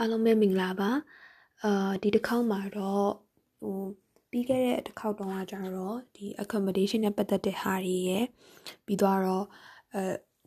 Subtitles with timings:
[0.00, 0.90] အားလုံးပဲမင်္ဂလာပါ
[1.64, 3.10] အာဒီတစ်ခေါက်မှာတော့
[3.62, 3.80] ဟို
[4.30, 8.24] ပြီးခဲ့တဲ့တစ်ခေါက်တုန်းကကျတော့ဒီ accommodation နဲ့ပတ်သက်တဲ့ဟာတွေရယ်
[8.86, 9.18] ပြီးတော့
[9.94, 10.02] အဲ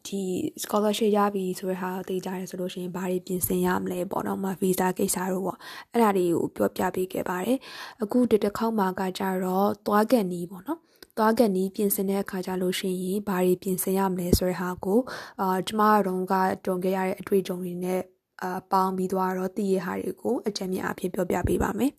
[0.08, 0.21] ဒီ
[0.63, 5.60] scholarship ရပြီဆိုတဲ့ဟာသိကြရဲဆိုလို့ရှိရင်ဘာတွေပြင်ဆင်ရမလဲပေါ့နော်မ visa ကိစ္စတို့ပေါ့
[5.92, 7.58] အဲ့ဒါတွေကိုပြောပြပေးခဲ့ပါတယ်
[8.04, 10.79] အခုဒီတစ်ခေါက်မှာကကြတော့သွားကန်နီးပေါ့နော်
[11.17, 14.99] သွားကန်နီးပြင်ဆင်တဲ့အခါကျလို့ရှိရင်ဘာတွေပြင်ဆင်ရမလဲဆိုတဲ့ဟာကို
[15.42, 16.34] အာကျမတို့က
[16.66, 18.02] တုံခဲ့ရတဲ့အတွေ့အကြုံတွေနဲ့
[18.44, 21.91] အာပေါင်းပြီးသွားတော့တည်ရဟာတွေကိုအကြံဉာဏ်အဖြစ်ပြောပြပေးပါမယ်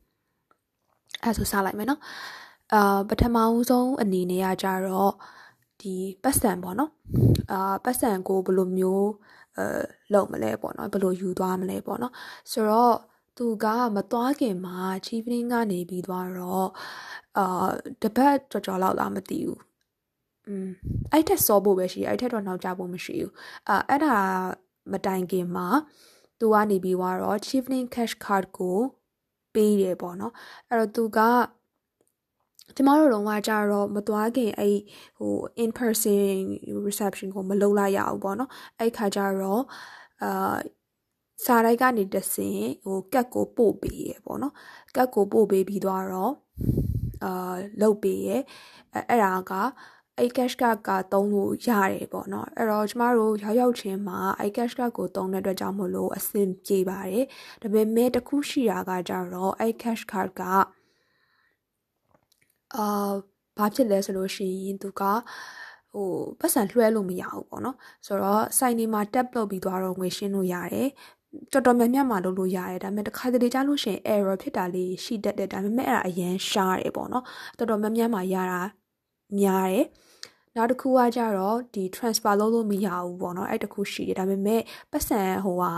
[1.24, 2.00] အဲဆိုစလိုက်မယ်နော်
[2.74, 5.12] အာပထမဦးဆုံးအနေနဲ့ကကြတော့
[5.80, 6.90] ဒီပတ်စံပေါ့နော်
[7.52, 9.08] အာပတ်စံကိုဘယ်လိုမျိုး
[9.56, 9.66] အဲ
[10.12, 12.12] လုပ်မလဲပေါ့နော်ဘယ်လိုယူသွားမလဲပေါ့နော်
[12.52, 12.94] ဆိုတော့
[13.36, 13.66] သူက
[13.96, 16.68] မသွားခင်မှာ chiefing ကနေပြီးသွားတော့
[17.38, 17.68] အာ
[18.02, 19.60] တပတ်ကြော်ကြော်လောက်လားမသိဘူး
[20.48, 20.68] อืม
[21.12, 23.32] အဲ့ထက်စောဖို့ပဲရှိတယ်အဲ့ထက်တော့နောက်ကျဖို့မရှိဘူး
[23.68, 24.16] အာအဲ့ဒါ
[24.92, 25.66] မတိုင်ခင်မှာ
[26.38, 28.78] သူကနေပြီးတော့ Chevening Cash Card ကို
[29.54, 30.32] ပေးတယ်ပေါ့နော်
[30.68, 31.20] အဲ့တော့သူက
[32.76, 34.78] ကျမတို့တော့ကကြတော့မသွားခင်အဲ့
[35.18, 36.36] ဟို in person
[36.86, 39.62] reception ကိုမလုပ်လိုက်ရဘူးပေါ့နော်အဲ့ခါကျတော့
[40.22, 40.56] အာ
[41.44, 44.54] စာရိုက်ကနေတဆင်ဟိုကတ်ကိုပို့ပေးရပေါ့နော်
[44.96, 46.06] ကတ်ကိုပို့ပေးပြီးတော့အာ
[47.80, 48.42] လုတ်ပေးရအဲ့
[49.10, 49.52] အဲ့ဒါက
[50.18, 57.24] အဲ့ cash card ကသုံးလို့ရတယ်ပေါ့နော်အဲ့တော့ကျမတို့ရောက်ရောက်ချင်းမှာအဲ့ cash card ကိုသုံးတဲ့အတွက်ကြောင့်မို့လို့အဆင်ပြေပါတယ်
[57.62, 60.42] ဒါပေမဲ့တခုရှိတာကကြတော့အဲ့ cash card က
[62.76, 62.86] အာ
[63.58, 65.02] ဘာဖြစ်လဲဆိုလို့ရှိရင်သူက
[65.94, 66.10] ဟို
[66.40, 67.76] ပတ်စံလွှဲလို့မရဘူးပေါ့နော်
[68.06, 70.88] ဆိုတော့စိုင်နေမှာ tap လုပ်ပြီးသွားတော့ငွေရှင်းလို့ရတယ်
[71.52, 77.24] တော်တော်များများမှလုပ်လို့ရတယ်ဒါပေမဲ့တစ်ခါတလေကြားလို့ရှိရင် error ဖြစ်တာလေးရှိတတ်တယ်ဒါပေမဲ့အဲ့ဒါအရင်ရှားတယ်ပေါ့နော်
[77.58, 78.60] တော်တော်များများမှရတာ
[79.38, 79.84] များတယ်
[80.56, 84.62] နောက်တစ်ခုကကြတော့ဒီ transfer လုပ်လို့မရဘူးပေါ့နော်အဲ့တခုရှိတယ်ဒါပေမဲ့
[84.92, 85.72] ပတ်စံဟိုဟာ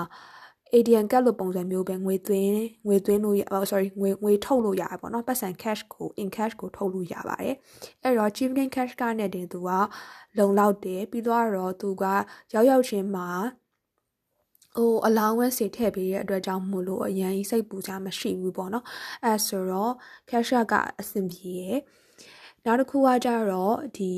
[0.72, 7.54] ATM ကတ်လို့ပုံစံမျိုးပဲငွေသွင်းငွေသွင်းလို့ရ sorry ငွေငွေထုတ်လို့ရတယ်ပေါ့နော်ပတ်စံ cash ကို in cash ကိုထုတ်လို့ရပါတယ်
[8.02, 9.70] အဲ့တော့ Chieftain cash ကနဲ့တင်သူက
[10.38, 12.04] လုံလောက်တယ်ပြီးတော့သူက
[12.54, 13.28] ရောက်ရောက်ချင်းမှာ
[14.76, 18.84] ဟို allowance တွေထည့်ပေးတဲ့အတွက်ကြောင့်မို့လို့အရင်စိတ်ပူစရာမရှိဘူးပေါ့နော်
[19.24, 19.92] အဲဆိုတော့
[20.30, 21.78] cash ကအဆင်ပြေရယ်
[22.64, 24.12] နောက်တစ်ခုကကြတော့ဒီ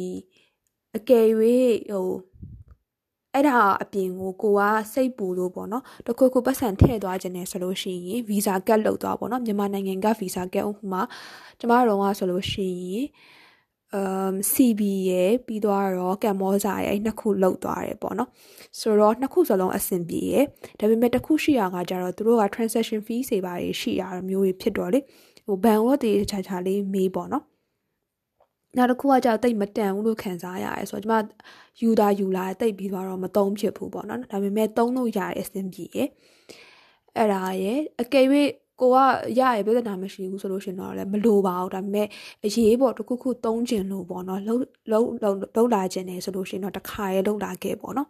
[0.96, 2.10] အကယ်၍ဟို
[3.34, 4.62] အဲ့ဒါအပြင်ကိုကိုက
[4.92, 11.02] စိတ်ပူလို့ပေါ့နော်တခုခုပတ်စံထည့်သွားခြင်းနဲ့ဆိုလို့ရှိရင်ဗီဇာကတ်လောက်သွားပေါ့နော်မြန်မာနိုင်ငံကဗီဇာကတ်ဥပမာ
[11.58, 13.06] ကျမတို့ကဆိုလို့ရှိရင်
[13.94, 18.28] အမ် CB ရဲ့ပြီးတော့ကမ်မောဇာရဲ့အဲ့နှစ်ခုလောက်သွားတယ်ပေါ့နော်
[18.80, 20.44] ဆိုတော့နှစ်ခုစလုံးအဆင်ပြေရဲ့
[20.78, 25.00] ဒါပေမဲ့တစ်ခုရှိရကကြတော့သူတို့က transaction fee တွေပါရှိရမျိုးတွေဖြစ်တော့လေ
[25.46, 27.44] ဟိုဘန်ဝတ်တွေချာချာလေးမေးပေါ့နော်
[28.78, 31.24] နောက်တစ်ခုကကြောက်တိတ်မတန်ဘူးလို့ခံစားရတယ်ဆိုတော့ကျမ
[31.80, 36.08] ယူတာယူလာတိတ်ပြီးတော့မသုံးဖြစ်ဘူးပေါ့နော်ဒါပေမဲ့သုံးလို့ရတဲ့အဆင်ပြေရဲ့
[37.16, 38.26] အဲ့ဒါရဲ့အကယ်၍
[38.80, 38.96] ကိုက
[39.40, 42.06] ရရပြဿနာမရှိဘူးဆိုလို့ရှင်တော့လည်းမလိုပါဘူးဒါပေမဲ့
[42.44, 44.62] အရေးပေါ်တစ်ခုခုသုံးကျင်လို့ပေါ့နော်လုံး
[44.92, 45.08] လုံး
[45.56, 48.08] လုံးလာခြင်းနေဆိုလို့ရှင်တော့တစ်ခါရဲလုံးလာခဲ့ပေါ့နော်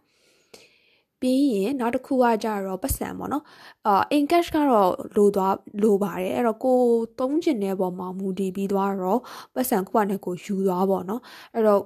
[1.21, 3.43] ပြီးရင်နောက်တစ်ခုကကြတော့ပတ်စံပေါ့နော်
[3.87, 6.77] အာ in cash ကတော့လိုသွားလိုပါတယ်အဲ့တော့ကို
[7.19, 9.19] သုံးကျင်တဲ့ပုံမှာမူတည်ပြီးသွားတော့
[9.55, 11.21] ပတ်စံကိုကနဲ့ကိုယူသွားပေါ့နော်
[11.53, 11.83] အဲ့တော့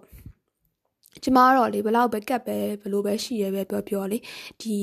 [1.23, 4.17] ကျမကတော့လေဘလောက်ပဲကတ်ပဲဘလို့ပဲရှိရဲပဲပြောပြောလေ
[4.61, 4.77] ဒီ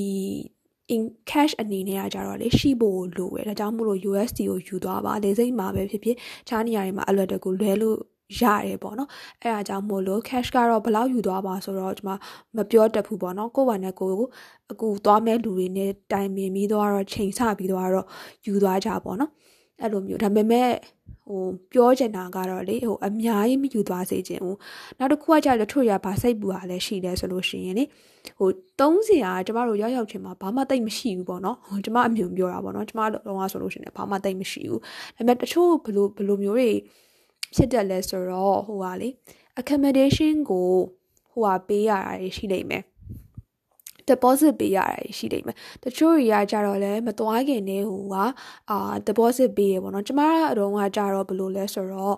[0.95, 1.01] in
[1.31, 7.97] cash အနေနဲ့ကကြတော့လေရှိဖို့လိုပဲဒါကြောင့်မို့လို့ USD ကိုယူသွားပါလေစိတ်မှာပဲဖြစ်ဖြစ်ခြားနေရာတွေမှာအလွယ်တကူလွဲလို့
[8.39, 9.09] ရတယ်ပေါ့နော်
[9.41, 12.11] အဲ့ဒါကြောင့်မို့လို့ cash ကတော့ဘယ်လောက်ယူသွားပါဆိုတော့ကျွန်မ
[12.55, 14.15] မပြောတတ်ဘူးပေါ့နော်ကိုယ့်ဘာနဲ့ကိုယ်
[14.71, 18.05] အခုသွားမဲ့လူတွေနဲ့တိုင်ပင်ပြီးတော့ချိန်ဆပြီးတော့
[18.45, 19.31] ယူသွားကြပေါ့နော်
[19.81, 20.69] အဲ့လိုမျိုးဒါပေမဲ့
[21.27, 24.57] ဟိုပြောချင်တာကတော့လေဟိုအများကြီးမယူသွားစေချင်ဘူး
[24.97, 27.83] နောက်တစ်ခုကကြာတချို့ရဗာစိတ်ပူတာလည်းရှိတယ်ဆိုလို့ရှိရင်လေ
[28.39, 28.49] ဟို
[28.79, 34.81] သုံးစရာကျမတို့ရောက်ရောက်ချင်းမှာဘာမှတိတ်မရှိဘူးပေါ့နော်ဟိုကျမအမြင်ပြောတာပေါ့နော်ကျမလုံးဝဆိုလို့ရှိရင်ဘာမှတိတ်မရှိဘူး
[35.15, 36.69] ဒါပေမဲ့တချို့ဘလို့ဘလို့မျိုးတွေ
[37.55, 39.09] ဖြစ်တယ်လဲဆိုတော့ဟိုဟာလေ
[39.59, 40.69] accommodation ကို
[41.31, 42.83] ဟိုဟာပေးရတာရှိနေမယ်
[44.09, 48.15] deposit ပေးရတယ်ရှိနေမယ်တချို့တွေကကြတော့လဲမသွားခင်နေဟိုက
[48.69, 48.77] အာ
[49.07, 50.21] deposit ပေးရပေါ့နော်ကျမ
[50.57, 52.15] တို့ကကြတော့ဘယ်လိုလဲဆိုတော့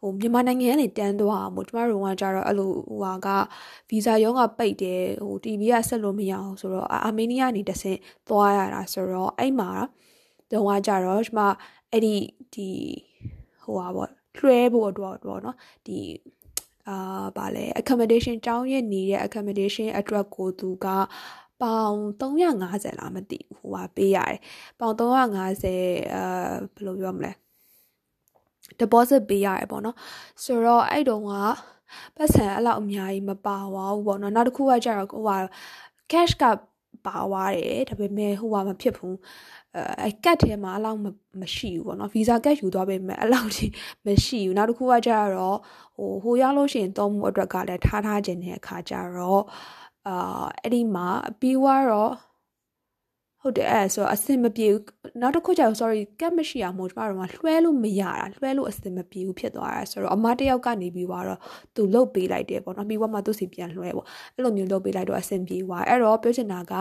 [0.00, 3.28] ဟိုမြန်မာနိုင်ငံကနေတန်းသွားအောင်မို့ကျမတို့ကကြတော့အဲ့လိုဟိုက
[3.88, 7.98] ဗီဇာရုံးကပိတ်တယ်ဟို TV ကဆက်လို့မရအောင်ဆိုတော့အာမေးနီးယားနေတဆင့်
[8.28, 9.70] သွားရတာဆိုတော့အဲ့မှာ
[10.50, 11.40] တော့ကကြတော့ကျမ
[11.90, 12.14] အဲ့ဒီ
[12.54, 12.68] ဒီ
[13.62, 15.56] ဟိုပါပေါ့ လွှဲဖို့အတွက်ပေါ့နော်
[15.86, 15.98] ဒီ
[16.88, 20.86] အာဗာလဲ accommodation တောင်းရနေရဲ့ accommodation အတွက်ကိုသူက
[21.62, 24.40] ပေါင်350လားမသိဘူးဟိုပါပေးရတယ်
[24.80, 25.04] ပေါင်350
[25.36, 27.32] အာဘယ်လိုပြောမလဲ
[28.80, 29.96] deposit ပေးရတယ်ပေါ့နော်
[30.44, 31.34] ဆိုတော့အဲ့တုန်းက
[32.16, 35.36] ပတ်စံအဲ့လောက်အများကြီးမပါဝဘူးပေါ့နော်နောက်တစ်ခုကကြတော့ဟိုပါ
[36.12, 36.44] cash က
[37.06, 39.16] ပါသွားတယ်ဒါပေမဲ့ဟိုပါမဖြစ်ဘူး
[40.02, 41.00] အဲကတ်ထဲမှာအလောက်
[41.40, 43.70] မရှိဘူးပေါ့နော်ဗီဇာကတ်ယူသွားပေမဲ့အလောက်ကြီး
[44.06, 45.58] မရှိဘူးနောက်တစ်ခုကကြတော့
[45.96, 49.42] ဟိုဟိုရောက်လို့ရှိရင်သုံးမှုအတွက်ကလည်းထားထားခြင်းတဲ့အခါကျတော့
[50.08, 51.08] အာအဲ့ဒီမှာ
[51.40, 52.12] ပြီးွားတော့
[53.40, 54.82] ဟုတ်တယ်အဲ့ဆိုတော့အဆင်မပြေဘူး
[55.20, 61.38] နောက်တစ်ခုကျတော့ sorry ကတ်မရှိအောင်မို့ကျမတို့ကလွှဲလို့မရတာလွှဲလို့အဆင်မပြေဘူးဖြစ်သွားတာဆိုတော့အမတယောက်ကနေပြီးတော့
[61.74, 66.74] သူလုတ်ပေးလိုက်တယ်ပေါ့နော်ပြီးတော့မှသူစီပြန်လွှဲပေါ့အဲ့လိုမျိုးလုတ်ပေးလိုက်တော့အဆင်ပြေသွားအဲ့တော့ပြောချင်တာက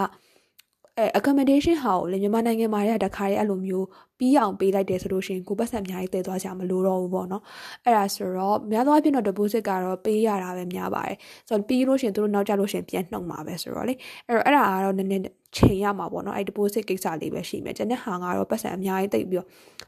[0.99, 3.87] အဲ accommodation ဟာကိုလေမြန်မာနိုင်ငံမှာရတခါရဲအဲ့လိုမျိုး
[4.19, 7.43] ပြီးအောင်ပေးလိုက်တယ်ဆိုလို့ရှိရင်ကိုပတ်စံအများကြီးတည်သွားကြမလို့တော့ဘူးပေါ့နော်
[7.83, 11.17] အဲ့ဒါဆိုတော့များသောအားဖြင့်တော့ deposit ကတော့ပေးရတာပဲများပါတယ်
[11.49, 13.93] ဆိုတော့ပြီးလို့ရှိရင်တို့နောက်ကြလို့ရှိရင်ပြန်နှုတ်မှာပဲဆိုတော့လေ
[14.27, 15.23] အဲ့တော့အဲ့ဒါကတော့နည်းနည်း
[15.55, 19.47] ချိန်ရမှာပေါ့နော်အဲ့ deposit ကိစ္စလေးပဲရှိမယ်ကျန်တဲ့ဟာကတော့ပတ်စံအများကြီးတိတ်ပြီးတော့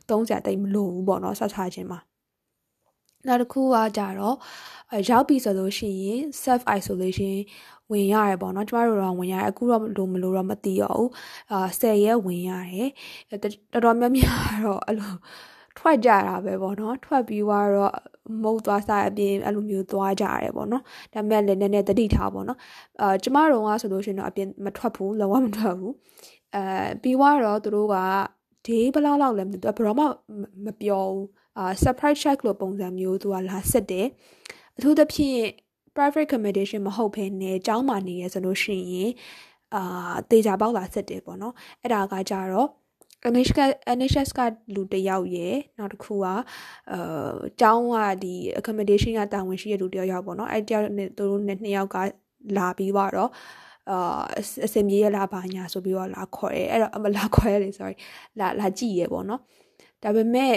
[0.09, 1.99] သုံးစရာတိတ်မလိုဘူးပေါ့နော်ဆက်ထားခြင်းမှာ
[3.27, 4.35] နောက်တစ်ခုကကြတော့
[5.09, 7.35] ရောက်ပြီဆိုလို့ရှိရင် self isolation
[7.91, 11.09] ဝင်ရတယ်ပေါ့နော်ကျမတို့တော့ဝင်ရတယ်အခုတော့လိုမလို့တော့မသိရဘူး
[11.51, 12.89] အာ10ရက်ဝင်ရတယ်
[13.31, 15.13] တော်တော်များများတော့အဲ့လို
[15.77, 17.93] ထွက်ကြတာပဲပေါ့နော်ထွက်ပြီးတော့
[18.43, 22.59] မုတ်သွားစားအပြင်အဲ့လိုမျိုးသွားကြရတယ်ပေါ့နော်ဒါပေမဲ့လည်းနည်းနည်းတတိထားပေါ့နော်
[23.01, 25.93] အာကျမတို့ကဆိုလို့ရှိရင်တော့အပြင်မထွက်ဘူးလုံးဝမထွက်ဘူး
[26.55, 26.63] အဲ
[27.01, 27.97] ပြီးတော့သူတို့က
[28.67, 30.05] ဒေးဘလောက်လောက်လဲမသိဘူးဘယ်တော့မှ
[30.65, 34.07] မပြောဘူးအာ surprise check လို့ပုံစံမျိုးသူကလာစစ်တယ်
[34.77, 35.41] အထူးသဖြင့်
[35.97, 39.11] private accommodation မဟုတ်ဘဲနဲ့ကျောင်းမှာနေရဆိုလို့ရှိရင်
[39.75, 42.69] အာတေချာပေါက်လာစစ်တယ်ပေါ့နော်အဲ့ဒါကကြတော့
[43.31, 44.39] NHS NHS က
[44.75, 46.25] လူတယောက်ရယ်နောက်တစ်ခုက
[46.91, 46.99] အဲ
[47.59, 51.97] ကျောင်းကဒီ accommodation ကတာဝန်ရှိတဲ့လူတယောက်ရောက်ပေါ့နော်အဲ့တယောက်နဲ့သူတို့နဲ့နှစ်ယောက်က
[52.57, 53.31] လာပြီးတော့
[53.91, 54.21] အာ
[54.65, 57.95] အစင်ပြေရလာပါညာဆိုပြီးတော့လာခေါ်ရဲအဲ့တော့မလာခေါ်ရဲလေ sorry
[58.39, 59.41] လာလာကြည့်ရဲပေါ့နော်
[60.03, 60.53] ဒါပေမဲ့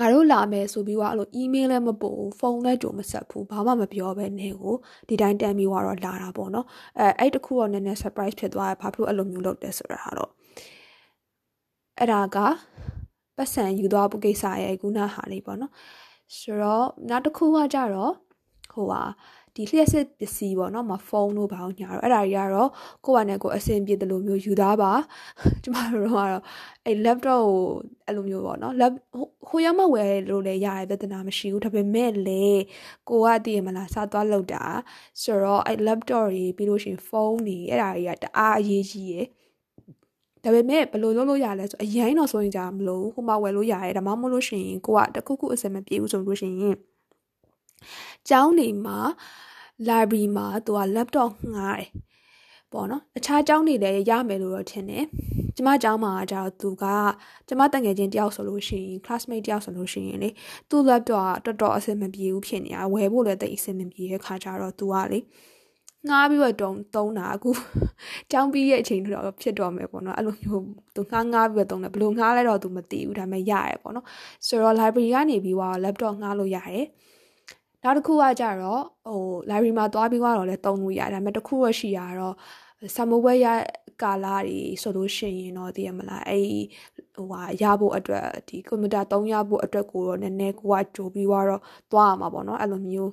[0.00, 4.74] ငါတို့လာမယ်ဆိုပြီးတော့အဲ့လို email လည်းမပို့ဖုန်းလည်းကြိုမဆက်ဘူးဘာမှမပြောဘဲနေကို
[5.08, 6.66] ဒီတိုင်းတန်ပြီးတော့လာတာပေါ့နော်
[6.98, 10.30] အဲအဲ့တခုတော့နည်းနည်း surprise ဖြစ်သွားတယ်ဘာဖြစ်လို့အဲ့လိုမျိုးလုပ်တယ်ဆိုတာတော့
[11.98, 12.38] အဲ့ဒါက
[13.36, 15.72] ပတ်စံယူသွားဖို့ကိစ္စရဲ့ခုနဟာလေးပေါ့နော်
[16.38, 18.12] ဆိုတော့နောက်တစ်ခုကကြတော့
[18.72, 19.02] ဟိုဟာ
[19.56, 22.70] ဒီလျှက်စစ်ပစ္စည်းပေါ့နော်မဖုန်းတို့ဘာလို့ညာတော့အဲ့ဒါတွေကတော့
[23.06, 24.92] ကိုယ့်ဘာနဲ့ကိုယ်အဆင်ပြေတယ်လို့မျိုးယူသားပါ
[25.62, 26.42] ကျမတို့ကတော့
[26.86, 27.42] အဲ့ laptop ကို
[28.06, 28.92] အဲ့လိုမျိုးပေါ့နော် lap
[29.48, 32.44] ဟိုရောက်မှဝယ်လို့လည်းရတဲ့ပြဿနာမရှိဘူးဒါပေမဲ့လေ
[33.08, 34.64] ကိုကတည်ရမလားစသွားလောက်တာ
[35.22, 39.26] ဆိုတော့အဲ့ laptop တွေပြီးလို့ရှိရင်ဖုန်းတွေအဲ့ဒါတွေကတအားအရေးကြီးရယ်
[40.44, 46.76] ဒါပေမဲ့ဘယ်လိုလုပ်လို့ရလဲဆိုအရင်တော့ဆိုရင်ကြာမလို့ဟိုမှာဝယ်လို့ရတယ်ဒါမှမဟုတ်လို့ရှိရင်ကိုကတခုခုအစင်မပြေဘူးဆိုလို့ရှိရင်
[48.28, 48.98] ကျောင်းနေမှာ
[49.88, 51.90] library မှာသူက laptop ငှားတယ်
[52.72, 55.04] ပေါ့နော်အခြားကျောင်းတွေလည်းရမယ်လို့တော့ထင်တယ်
[55.56, 56.84] ကျမကျောင်းမှာကျတော့သူက
[57.48, 60.30] ကျမတငယ်ချင်းတယောက်ဆိုလို့ရှိရင် classmate တယောက်ဆိုလို့ရှိရင်လေ
[60.70, 65.20] သူ့ laptop ကတော်တော်အဆင်မပြေဘူးဖြစ်နေတာဝယ်ဖို့လည်းတိတ်အဆင်မပြေတဲ့ခါကျတော့သူကလေ
[66.08, 67.50] ငားပြီးတော့တုံသုံးတာအခု
[68.30, 70.64] ကြောင်းပြီးရဲ့အချိန်တော့ဖြစ်တော့မယ်ပေါ့နော်အဲ့လိုမျိုး
[70.96, 74.06] သူငားငားပြီးတော့သုံးတယ်ဘယ်လိုငားလဲတော့သူမသိဘူးဒါပေမဲ့ရရဲပေါ့နော်
[74.46, 76.84] ဆိုတော့ library ကနေပြီးတော့ laptop ငားလို့ရတယ်
[77.86, 82.34] နောက်တစ်ခုကကြတော့ဟို library မှာသွားပြီးတော့လည်းတုံးလို့ရတယ်ဒါပေမဲ့တစ်ခုရရှိရတော့
[82.96, 83.46] ဆမ်မဝဲရ
[84.02, 86.46] ကာလာတွေဆိုလို့ရှိရင်တော့သိရမလားအဲ့
[87.14, 91.46] ဟိုဟာရဖို့အတွက်ဒီကွန်ပျူတာသုံးရဖို့အတွက်ကိုတော့နည်းနည်းကိုကကြိုပြီးတော့
[91.92, 93.10] သွားရမှာပေါ့နော်အဲ့လိုမျိုး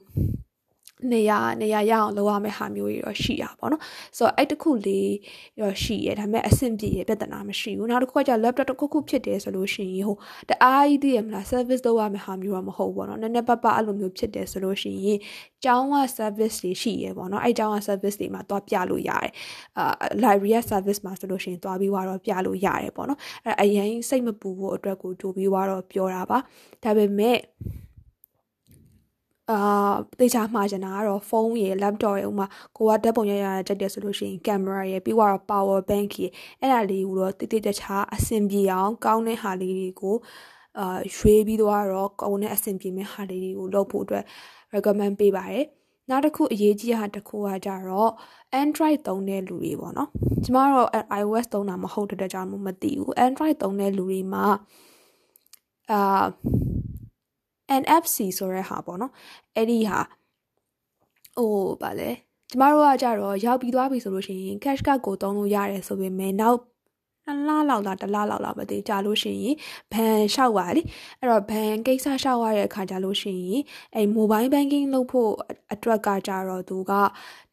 [1.12, 1.32] နေရ
[1.62, 3.82] နေရရအောင်လုပ်ရမယ့်ဟာမျိုးတွေတော့ရှိရပါတော့
[4.18, 5.14] ဆိုတော့အဲ့တခုလေး
[5.62, 10.18] တော့ရှိရဒါပေမဲ့အဆင်ပြေရပြဿနာမရှိဘူးနောက်တစ်ခုကကျ laptop တစ်ခုခုဖြစ်တယ်ဆိုလို့ရှိရင်ဟို
[10.50, 15.20] တအားကြီးသိရမလား service လုပ်ရမယ့်ဟာမျိုးတော့မဟုတ်ဘူးပေါ့နော်နည်းနည်းပပအဲ့လိုမျိုးဖြစ်တယ်ဆိုလို့ရှိရင်
[15.64, 19.32] ကျောင်းက service တွေရှိရပေါ့နော်အဲ့ကျောင်းက service တွေမှာတွားပြလို့ရတယ်
[19.78, 19.86] အာ
[20.24, 26.38] library က service မှာဆိုလို့ရှိရင်တွားပြီးတော့ပြလို့ရတယ်ပေါ့နော်အဲ့အရင်စိတ်မပူဖို့အတွက်ကိုကြိုပြီးတော့ပြောတာပါ
[26.84, 27.38] ဒါပေမဲ့
[29.52, 29.58] အာ
[30.20, 32.48] တေချာမှာကျင်တာကတော့ဖုန်းရယ် laptop ရယ်ဥမာ
[32.78, 36.32] ကိုကဓာတ်ပုံရရကြိုက်တယ်ဆိုလို့ရှိရင် camera ရယ်ပြီးတော့ power bank ရယ်
[36.62, 37.86] အဲ့ဒါလေးကိုတော့တိတိကျကျ
[38.16, 40.16] အဆင်ပြေအောင်ကောင်းတဲ့ဟာလေးတွေကို
[40.80, 44.24] အာရွေးပြီးတော့ကောင်းတဲ့အဆင်ပြေမဲ့ဟာလေးတွေကိုလုပ်ဖို့အတွက်
[44.74, 45.66] recommend ပေးပါတယ်
[46.10, 48.12] နောက်တစ်ခုအရေးကြီးတာတစ်ခုကကြတော့
[48.62, 50.10] Android သုံးတဲ့လူတွေပေါ့နော်
[50.44, 54.46] ကျမတို့ iOS သုံးတာမဟုတ်တဲ့ကြောင့်မသိဘူး Android သုံးတဲ့လူတွေမှာ
[55.92, 56.26] အာ
[57.82, 59.12] NFC ဆိုတဲ့ဟာပေါ့နော်
[59.56, 60.00] အဲ့ဒီဟာ
[61.38, 62.10] ဟိုဗာလဲ
[62.50, 66.60] ကျမတို့ကကြတော့ရောက်ပြီးသွားပြီဆိုလို့ရှိရင် cash card ကိုသုံးလို့ရတယ်ဆိုပေမဲ့နောက်
[67.26, 69.56] နှစ်လလောက်လားတစ်လလောက်လားမသိကြလို့ရှိရင်
[69.94, 70.82] ဘန်လျှောက်ပါလေ
[71.20, 73.62] အဲ့တော့ဘန်ကိစ္စလျှောက်ရတဲ့အခါကြလို့ရှိရင်
[73.96, 75.32] အဲ့ mobile banking လုပ်ဖို့
[75.74, 76.92] အတွက်ကကြတော့သူက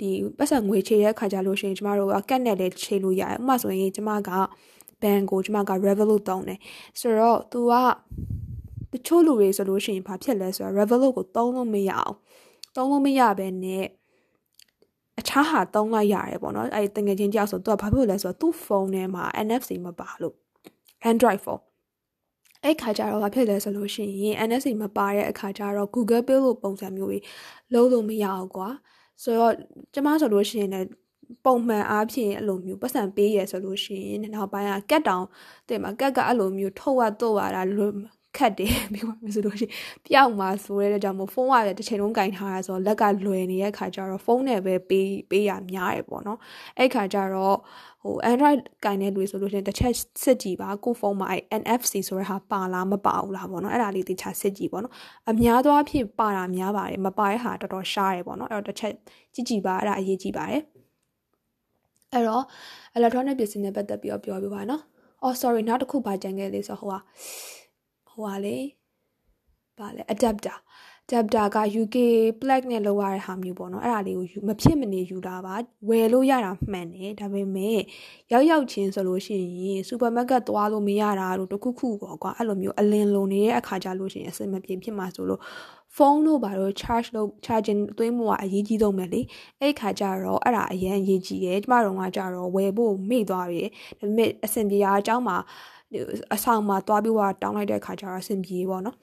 [0.01, 0.09] ဒီ
[0.39, 4.31] ပတ်စံငွေချေတဲ့အခါကြလို့ရှိရင်ကျမတို့ကကတ်နဲ့လည်းချေလို့ရတယ်ဥပမာဆိုရင်ကျမက
[5.03, 6.59] ဘန်ကိုကျမက Revolut သုံးတယ်
[7.01, 7.73] ဆိုတော့သူက
[8.93, 12.15] တချို့လူတွေဆိုလို့ရှိရင်ဘာဖြစ်လဲဆိုတော့ Revolut ကိုသုံးလို့မရအောင်
[12.77, 13.85] သုံးလို့မရဘဲနဲ့
[15.21, 20.35] အခြားဟာသုံးလိုက်ရတယ်ပေါ့နော်အဲ့တငယ်ချင်းတယောက်ဆိုသူကဘာဖြစ်လို့လဲဆိုတော့သူ့ဖုန်းထဲမှာ NFC မပါလို့
[21.11, 21.63] Android phone
[22.65, 27.25] အဲ့ခါကျတော့ဘာဖြစ်လဲဆိုလို့ရှိရင် NFC မပါတဲ့အခါကျတော့ Google Pay လို့ပုံစံမျိုးကြီး
[27.73, 28.69] လုံးလို့မရဘူးကွာ
[29.23, 29.53] ဆိုတော့
[29.95, 30.89] ကျမဆိုလို့ရှိရင်လည်း
[31.45, 35.25] ပုံမှန်အားဖြင့်အဲ့လိုမျိုးပတ်စံပေးရဆိုလို့ရှိရင်နောက်ပိုင်းကကက်တောင်
[35.69, 37.63] တဲ့မှာကက်ကအဲ့လိုမျိုးထုတ်ရတော့ရတာ
[38.37, 39.73] ခတ်တယ်ပြီးမှဆိုလို့ရှိရင်
[40.07, 46.39] ပျောက်မှာဆိုတဲ့ကြောင့်မို့ဖုန်းကလည်းတစ်ချိန်လုံးကင်ထားရဆိုတော့လက်ကလွယ်နေတဲ့ခါကျတော့ဖုန်းနဲ့ပဲပေးပေးရများတယ်ပေါ့နော်
[46.79, 47.57] အဲ့ခါကျတော့
[48.03, 54.95] ဟို Android ကင်တဲ့လူဆိုလို့ရှိရင်တစ်ချက်စစ်ကြည့်ပါကိုဖုန်းမှာအဲ့ NFC ဆိုတဲ့ဟာပါလားမပါဘူးလားပေါ့နော်အဲ့ဒါလေးတခြားစစ်ကြည့်ပေါ့နော်
[55.31, 58.93] အများသောအားဖြင့်ပါတာများပါတယ်မပါတဲ့ဟာတော်တော်ရှားတယ်ပေါ့နော်အဲ့တော့တစ်ချက်
[59.35, 60.63] ကြည့်ကြည့်ပါအဲ့ဒါအရေးကြီးပါတယ်
[62.13, 62.45] အဲ့တော့
[62.97, 64.83] electronic ပစ္စည်းနဲ့ပတ်သက်ပြီးတော့ပြောပြပါနော်။
[65.23, 66.99] Oh sorry နောက်တစ်ခုပါကြံခဲ့လေဆိုဟိုဟာ
[68.21, 68.57] ဟိုဟာလေ
[69.79, 70.57] ဗာလဲ adapter
[71.07, 71.97] adapter က UK
[72.41, 75.55] plug နဲ့လောက်ရတဲ့ဟာမျိုးပေါ့နော်အဲ့ဒါလေးကိုမဖြစ်မနေယူတာပါ
[75.89, 77.81] ဝယ်လို့ရတာမှန်တယ်ဒါပေမဲ့
[78.33, 85.41] ရောက်ရောက်ချင်းဆိုလို့ရှိရင်စူပါမားကတ်သွားလို့မရတာတို့တခုခုပေါ့ကွာအဲ့လိုမျိုးအလင်းလုံးနေတဲ့အခါကြလို့ရှိရင်အဆင်မပြေဖြစ်မှာဆိုလို့
[85.97, 89.21] ဖုန်းတို့ဘာလို့ charge လုပ် charging သွင်းမှုကအရေးကြီးဆုံးပဲလေ
[89.61, 95.37] အဲ့ခါကျတော့အဲ့ဒါအရင်အရေးကြီးတယ်ကျမတို့ကကြတော့ဝယ်ဖို့မေ့သွားပြီဒါပေမဲ့အဆင်ပြေတာအကြောင်းမှာ
[96.35, 98.97] အဆောင်မှာသွားပြီးတော့တောင်းလိုက်တဲ့ခါကျတော့အဆင်ပြေပေါ့နော်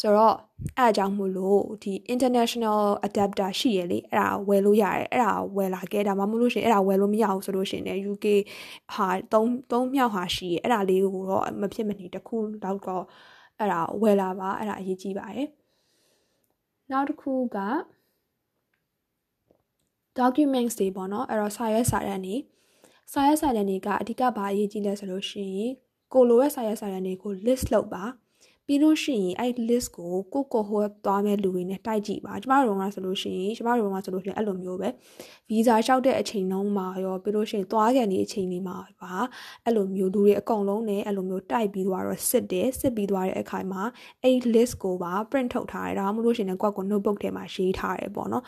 [0.00, 0.34] ဆိုတော့
[0.78, 8.26] အဲ့အကြောင်းမို့လို့ဒီ international adapter ရှိရလေအဲ့ဒါဝယ်လို့ရတယ်အဲ့ဒါဝယ်လာခဲ့ဒါမှမဟုတ်လို့ရှိရင်အဲ့ဒါဝယ်လို့မရဘူးဆိုလို့ရှိရင် UK
[8.94, 13.04] ဟာ3 3မြောက်ဟာရှိရအဲ့ဒါလေးကိုတော့မဖြစ်မနေတစ်ခုတော့တော့
[13.58, 15.48] အဲ့ဒါဝယ်လာပါအဲ့ဒါအရေးကြီးပါတယ်
[16.90, 17.58] နောက်တစ်ခုက
[20.18, 22.36] documents တွေပေါ့နော်အဲ့တော့စာရွက်စာတမ်းတွေ
[23.12, 25.72] စာရွက်စာတမ်းတွေကအဓိကဘာအရေးကြီးလဲဆိုလို့ရှိရင်
[26.12, 28.04] ကိုလိုရဲ့စာရွက်စာတမ်းတွေကို list လုပ်ပါ
[28.66, 34.88] ပြီးလို့ရှိရင်အဲ့ list ကိုကိုကိုဟိုသွားမဲ့လူတွေနဲ့တိုက်ကြည့်ပါကျမတို့ကဆိုလို့ရှိရင်ကျမတို့ကဆိုလို့ရှိရင်အဲ့လိုမျိုးပဲ
[35.48, 39.14] ဗီဇာလျှောက်တဲ့အချိန်လုံးမှာရောပြီးလို့ရှိရင်သွားကန်ဒီအချိန်လေးမှာပါ
[39.64, 43.82] အဲ့လိုမျိုးလူတွေအကုန်လုံးနဲ့အဲ့လိုမျိုးတိုက်ပြီးသွားတော့စစ်တယ်စစ်ပြီးသွားတဲ့အခါမှာ
[44.22, 48.44] အဲ့ list ကိုပါ print ထုတ်ထားတယ်ဒါမှမဟုတ်လို့ရှိရင်ကွက်ကို notebook ထဲမှာရေးထားတယ်ပေါ့နော်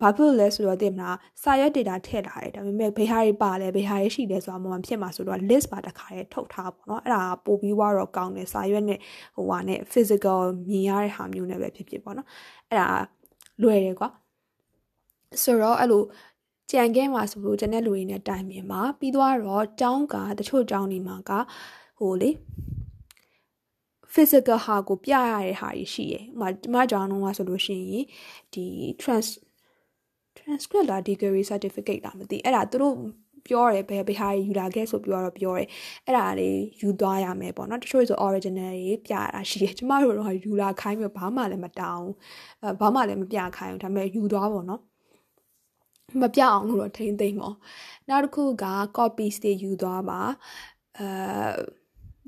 [0.00, 8.98] ဘာဖြစ်လို့လဲဆိုတော့တင်မလားစာရွက် data ထည့်လာတယ်ဒါပေမဲ့ဘယ်ဟာတွေပါလဲဘယ်ဟာတွေရှိလဲဆိုတာမှမဖြစ်မှာဆိုတော့ list ပါတစ်ခါရဲထုတ်ထားပေါ့နော်အဲ့ဒါပို့ပြီးတော့ကောင်းတယ်စာရွက်နဲ့
[9.34, 12.28] ဟိုဟာနဲ့ physical မြင်ရတဲ့ဟာမျိုးနဲ့ပဲဖြစ်ဖြစ်ပေါ့နော်
[12.70, 12.88] အဲ့ဒါ
[13.62, 14.08] လွယ်တယ်ကွာ
[15.42, 16.02] ဆိုတော့အဲ့လို
[16.72, 21.30] ကြံခဲ့မှာဆိုလို့ကျန်တဲ့လူတွေနဲ့တိုင်မြင်ပါပြီးတော့ကျောင်းကတချို့ကျောင်းတွေမှာက
[21.98, 22.30] ဟိုလေ
[24.14, 28.04] physical ဟာကိုပြရတဲ့ဟာကြီးရှိရယ်။ဥပမာကျမကျောင်းတော့ဆိုလို့ရှိရင်
[28.54, 28.64] ဒီ
[29.00, 29.28] trans
[30.38, 32.96] transcript လား degree certificate လားမသိအဲ့ဒါသူတို့
[33.46, 35.68] ပြောတယ်ဘယ်ဘယ်ဟာယူလာခဲ့ဆိုပြောတော့ပြောတယ်
[36.06, 42.08] အဲ့ဒါလေးယူသွားရမယ်ပေါ့နော်တချို့ဆို original ကြီးပြရတာရှိတယ်ကျမတို့တော့ယူလာခိုင်းပြီးဘာမှလည်းမတောင်း
[42.62, 44.82] အဲဘာမှလည်းမပြခိုင်းဘူးဒါပေမဲ့ယူသွားပေါ့နော်
[46.22, 47.54] မပြအောင်လို့တော့ထိမ့်သိမ့်ပေါ့
[48.08, 48.64] နောက်တစ်ခုက
[48.96, 50.20] copy တွေယူသွားပါ
[50.98, 51.06] အဲ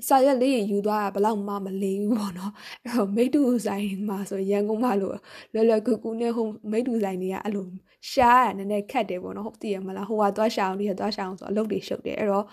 [0.07, 2.53] စာရွက်လေးယူသွားတာဘလောက်မှမလေးဘူးပေါ့နော်
[2.85, 5.17] အဲ့တော့မိတူဆိုင်မှာဆိုရန်ကုန်မှာလို့
[5.53, 7.65] လွယ်လွယ်ကူကူနဲ့ဟိုမိတူဆိုင်တွေကအဲ့လို
[8.11, 12.45] ရှားရနည်းနည်းခက်တယ်ပေါ့နော်ဟုတ်တည်ရမလားဟိုကသွားရှာအောင်ဒီကသွားရှာအောင်ဆိုအလုပ်တွေရှုပ်တယ်အဲ့တော့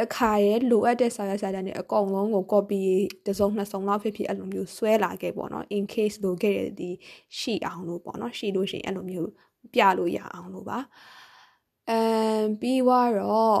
[0.00, 2.80] တခါရဲလိုအပ်တဲ့စာရွက်စာတမ်းတွေအကုန်လုံးကို copy
[3.26, 6.90] တစ်စုံနှစ်စုံလောက်ဖြစ်ဖြစ်အဲ့လိုမျိုးဆွဲလာခဲ့ပေါ့နော် in case လိုခဲ့တဲ့ဒီ
[7.38, 9.30] ရှိအောင်လို့ပေါ့နော်ရှိလို့ရှိရင်အဲ့လိုမျိုး
[9.74, 10.78] ပြလို့ရအောင်လို့ပါ
[11.88, 11.92] အ
[12.36, 13.58] မ်ပြီးတော့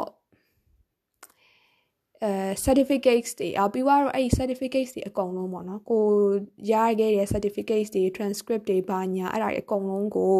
[2.24, 2.32] အဲ
[2.64, 6.04] certificates တွေအပြီးတော့အဲ့ certificates တွေအကုန်လုံးပေါ့နော်ကို
[6.72, 10.34] ရခဲ့တဲ့ certificates တွေ transcript တွေဘာညာအဲ့ဒါတွေအကုန်လုံးကို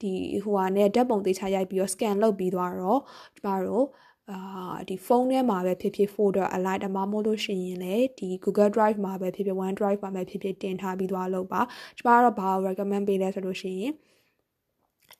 [0.00, 0.12] ဒီ
[0.44, 3.00] ဟိုဟာနဲ့ဓာတ်ပုံသေချာရိုက်ပြီးတော့ scan လုပ်ပြီးသွားတော့
[3.36, 3.86] ကျမတို့
[4.30, 11.60] အာဒီဖုန်းထဲမှာပဲဖြစ်ဖြစ် folder alike အမမို့လို့ရှိရင်လည်းဒီ Google Drive မှာပဲဖြစ်ဖြစ် OneDrive မှာပဲဖြစ်ဖြစ်တင်ထားပြီးသွားလို့ပါ
[11.98, 13.92] ကျမကတော့ဘာ recommend ပေးလဲဆိုလို့ရှိရင်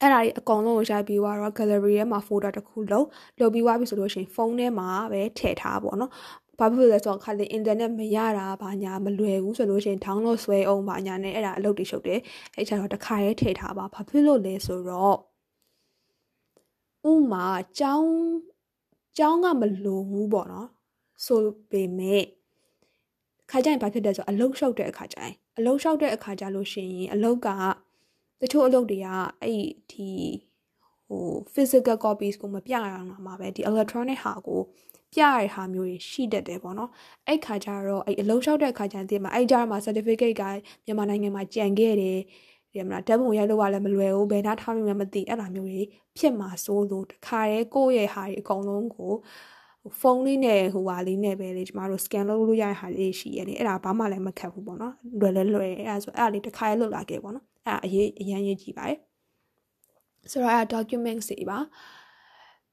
[0.00, 3.06] အဲ့ဒါကြီးအကုန်လုံးကိုရိုက်ပြီးတော့ gallery ထဲမှာ folder တစ်ခုလုံး
[3.40, 6.10] လုပ်ပြီးွားပြီဆိုလို့ရှိရင်ဖုန်းထဲမှာပဲထည့်ထားပါတော့
[6.58, 12.20] ဘာဖြစ်လို့လဲဆိုတော့ခါလေ internet မရတာဘာညာမလွယ်ဘူးဆိုလို့ရှိရင် download ဆွဲအောင်ဘာညာနဲ့အဲ့ဒါအလုပ်တွေရှုပ်တယ်
[12.56, 15.16] အဲ့ချာတော့တစ်ခါရဲထည့်ထားပါဘာဖြစ်လို့လဲဆိုတော့
[17.10, 17.46] ဥမာ
[17.78, 18.12] ကျောင်း
[19.18, 20.68] ကျောင်းကမလိုဘူးပေါ့နော်
[21.26, 21.40] ဆို
[21.70, 22.22] ပေမဲ့
[23.50, 27.48] ခါကျရင်ဘာဖြစ်လဲဆိုတော့အလုတ်လျှောက်တဲ့အခါကျရင်အလုတ်လျှောက်တဲ့အခါကျလို့ရှိရင်အလုတ်က
[28.40, 29.08] တချို့အလုပ်တွေက
[29.42, 30.08] အဲ့ဒီ
[31.08, 34.60] ဟို physical copies ကိုမပြရအောင်မှာပဲဒီ electronic ဟာကို
[35.12, 36.90] ပြရတဲ့ဟာမျိုးတွေရှိတတ်တယ်ပေါ့နော်
[37.26, 40.42] အဲ့ခါကျတော့အဲ့အလုံးလျှောက်တဲ့ခါကျရင်ဒီမှာအဲ့ကြားမှာ certificate က
[40.84, 42.18] မြန်မာနိုင်ငံမှာကြံခဲ့တယ်
[42.72, 45.82] ဒီမှာဓာတ်ပုံရိုက်လို့ကလည်းမလွယ်ဘူးဘယ်နှထားလို့လည်းမသိအဲ့လိုမျိုးတွေ
[46.18, 49.12] ဖြစ်မှာစိုးလို့တခါတည်းကိုယ့်ရဲ့ဟာတွေအကုန်လုံးကို
[50.00, 58.98] ဖုန်းလေးနဲ့ဟိုဟာလေးနဲ့ပဲလေကျမတို့ scan လုပ်လို့ရတဲ့ဟာလေးရှိရတယ်အဲ့ဒါဘာမှလည်းမခက်ဘူးပေါ့နော်လွယ်လဲလွယ်အဲ့ဒါဆိုအဲ့ဒါလေးတစ်ခါလေးလွတ်လာခဲ့ပေါ့နော် အဲ့ဒါအရေးအရန်ရေးကြည့်ပါတယ်
[60.32, 61.58] ဆိုတော့အဲ documents တွေပါ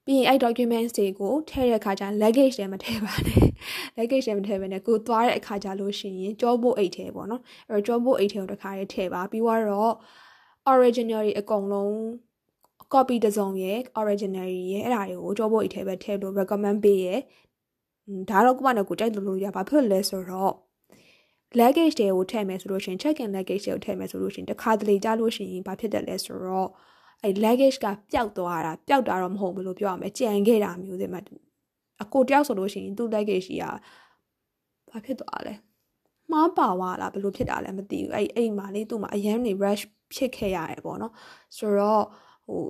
[0.06, 3.46] ပြီးရင်အဲ့ documents တွေကိုထည့်တဲ့အခါကျ luggage တွေမထည့်ပါနဲ့
[3.98, 9.94] luggage တွေမထည့်ဘဲနဲ့ကိုသွားတဲ့အခါကျလို့ရှိရင်ကြောပို့အိတ်ထဲပေါ့နော်အဲ့တော့ကြောပို့အိတ်ထဲကိုတစ်ခါလေးထည့်ပါပြီးတော့
[10.72, 11.94] original တွေအကုန်လုံး
[12.94, 17.20] copy တစ်စုံရဲ့ original ရဲ့အဲ့ဒါတွေကိုကြောပို့အိတ်ထဲပဲထည့်လို့ recommend ပေးရဲ့
[18.30, 20.54] ဒါတော့ကိုမနဲ့ကိုကြိုက်လို့လို့ရပါဖြစ်လဲဆိုတော့
[21.60, 26.70] luggage တွေကိုထည့်မယ်ဆိုလို့ရှိရင် check in luggage တွေကိုထည့်မယ်ဆိုလို့ရှိရင်တခါတလေကြားလို့ရှိရင်ဘာဖြစ်တယ်လဲဆိုတော့
[27.24, 31.22] အဲ luggage ကပျောက်သွားတာပျောက်တာတော့မဟုတ်ဘူးလို့ပြောရမယ်ကြံခဲ့တာမျိုးတွေမှာ
[32.04, 33.66] အကိုတယောက်ဆိုလို့ရှိရင်သူ့ luggage ကြီးက
[34.92, 35.54] ဘာဖြစ်သွားလဲ
[36.32, 41.14] မှားပါသွားလားဘယ်လိုဖြစ်တာလဲမသိဘူးအဲ့အဲ့မှာလေသူ့မှာအရန်နေ rush ဖြစ်ခဲ့ရတယ်ပေါ့နော်
[41.58, 42.04] ဆိုတော့
[42.48, 42.62] ဟို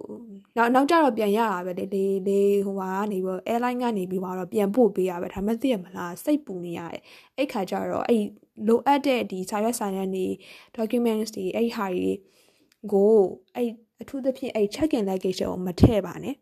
[0.58, 7.02] နောက်နောက်ကြတော့ပြန်ရတာပဲလေလေလေဟိုဟာကနေပြီး airline ကနေပြီးတော့ပြန်ပို့ပေးရပဲဒါမှသိရမလားစိတ်ပူနေရတယ်
[7.38, 8.24] အဲ့ခါကျတော့အဲ့
[8.68, 10.28] လိုအပ်တဲ့ဒီစာရွက်စာတမ်းတွေ
[10.78, 12.10] documents တွေအဲ့ဟာတွေ
[12.92, 13.14] ကို
[13.56, 13.70] အဲ့
[14.02, 16.36] အထူးသဖြင့်အဲ့ check in luggage ကိုမထည့်ပါနဲ့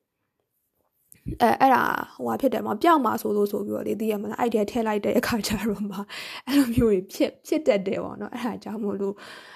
[1.41, 1.83] အဲအဲ့ဒါ
[2.15, 5.97] ဟိုဟာဖြစ်တယ်မပြောက်မှာဆိုလို့ဆိုပြီးတော့လေသိရမလားအဲ့ဒီထည့်လိုက်တဲ့အခါကျတော့မှ
[6.45, 9.15] အဲ့လိုမျိုးတွေဖြစ်ဖြစ်တတ်တယ်ပေါ့နော်အဲ့ဒါကြောင့်မို့လို့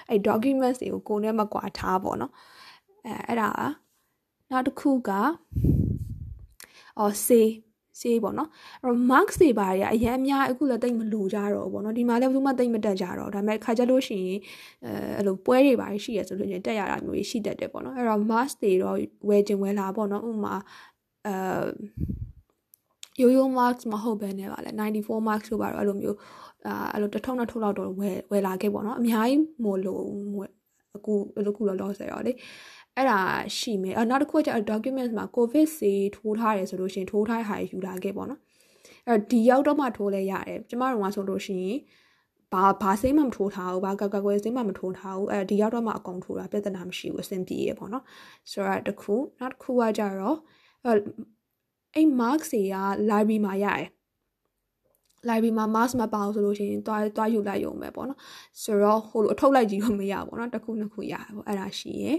[0.09, 2.31] အဲ့ documents တွေကိုကိုယ်နဲ့မကွာထားပေါ့နော်
[3.05, 3.49] အဲအဲ့ဒါ
[4.51, 5.11] နောက်တစ်ခုက
[6.99, 7.45] အော် say
[8.01, 8.49] ဆေးပေါ့နော်
[8.81, 14.39] အဲ့တော့ marks တွေပါရအရင်အများအခုလည်းတိတ်မလိုကြတော့ဘူးပေါ့နော်ဒီမှာလည်းဘယ်သူမှတိတ်မတက်ကြတော့ဒါပေမဲ့ခါကြလို့ရှိရင်
[14.85, 18.97] အဲအဲ့လိုပွဲတွေပါရှိရဆိုလို့ရင်တက်ရတာမျိုးရှိတတ်တယ်ပေါ့နော်အဲ့တော့ marks တွေတော့
[19.29, 20.55] ဝယ်ခြင်းဝယ်လာပေါ့နော်ဥပမာ
[21.27, 21.33] အဲ
[23.21, 26.17] ရိုးရိုး marks မဟုတ်ဘဲနဲ့ပါလေ94 marks လို့ပါတော့အဲ့လိုမျိုး
[26.67, 30.03] အာအဲ့လိုတစ်ထုံနှစ်ထုံလောက်တော့ဝယ်ဝယ်လာခဲ့ပေါ့နော်အများကြီးမို့လို့
[30.97, 32.31] အခုအခုလောလောဆယ်ရောလေ
[32.99, 33.21] အဲ့ဒါ
[33.57, 38.39] ရှိမယ်အနောက်တစ်ခုကကျ document မှာ covid ဆေးထိုးထားတယ်ဆိုလို့ရှိရင်ထိုးထားတဲ့ဟာယူလာခဲ့ပေါ့နော်
[39.07, 41.77] အဲ့ဒီရောက်တော့မှထိုးလဲရတယ်ကျမတို့ကဆိုလို့ရှိရင်
[42.53, 48.03] ဘာဘာစိမ့်မှမထိုးထားဘူးဘာကကကွယ်စိမ့်မှမထိုးထားဘူးအဲဒီရောက်တော့မှအကုန်ထိုးတာပြဿနာမရှိဘူးအဆင်ပြေရပေါ့နော်
[48.51, 50.37] ဆိုတော့တခုနောက်တစ်ခုကကြတော့
[51.95, 52.75] အဲ့ mark တွေက
[53.09, 53.89] library မှာရတယ်
[55.27, 58.19] library မှာ mask မပါအောင်ဆိုလို့ရှိရင်တွားတွားယူလိုက်ရုံပဲပေါ့နော်
[58.63, 62.17] ဆိုတော့ဟိုလိုအထုတ်လိုက်ကြည့်လို့မရဘူးပေါ့နော်တစ်ခုနှစ်ခုရတယ်ပေါ့အဲ့ဒါရှိရယ်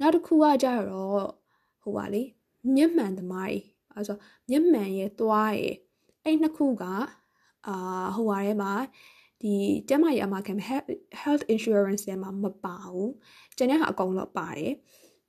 [0.00, 1.26] နောက်တစ်ခုကကြတော့
[1.82, 2.22] ဟိုပါလေ
[2.74, 4.16] မျက်မှန်သမားကြီးအဲဆို
[4.50, 5.74] မျက်မှန်ရဲ့သွားရဲ့
[6.24, 6.84] အဲ့နှစ်ခုက
[7.66, 8.72] အာဟိုပါထဲမှာ
[9.42, 9.54] ဒီ
[9.88, 10.54] ကျမရဲ့အမခံ
[11.22, 13.12] health insurance ထဲမှာမပါဘူး
[13.56, 14.72] ကျန်တဲ့ဟာအကုန်လုံးပါတယ်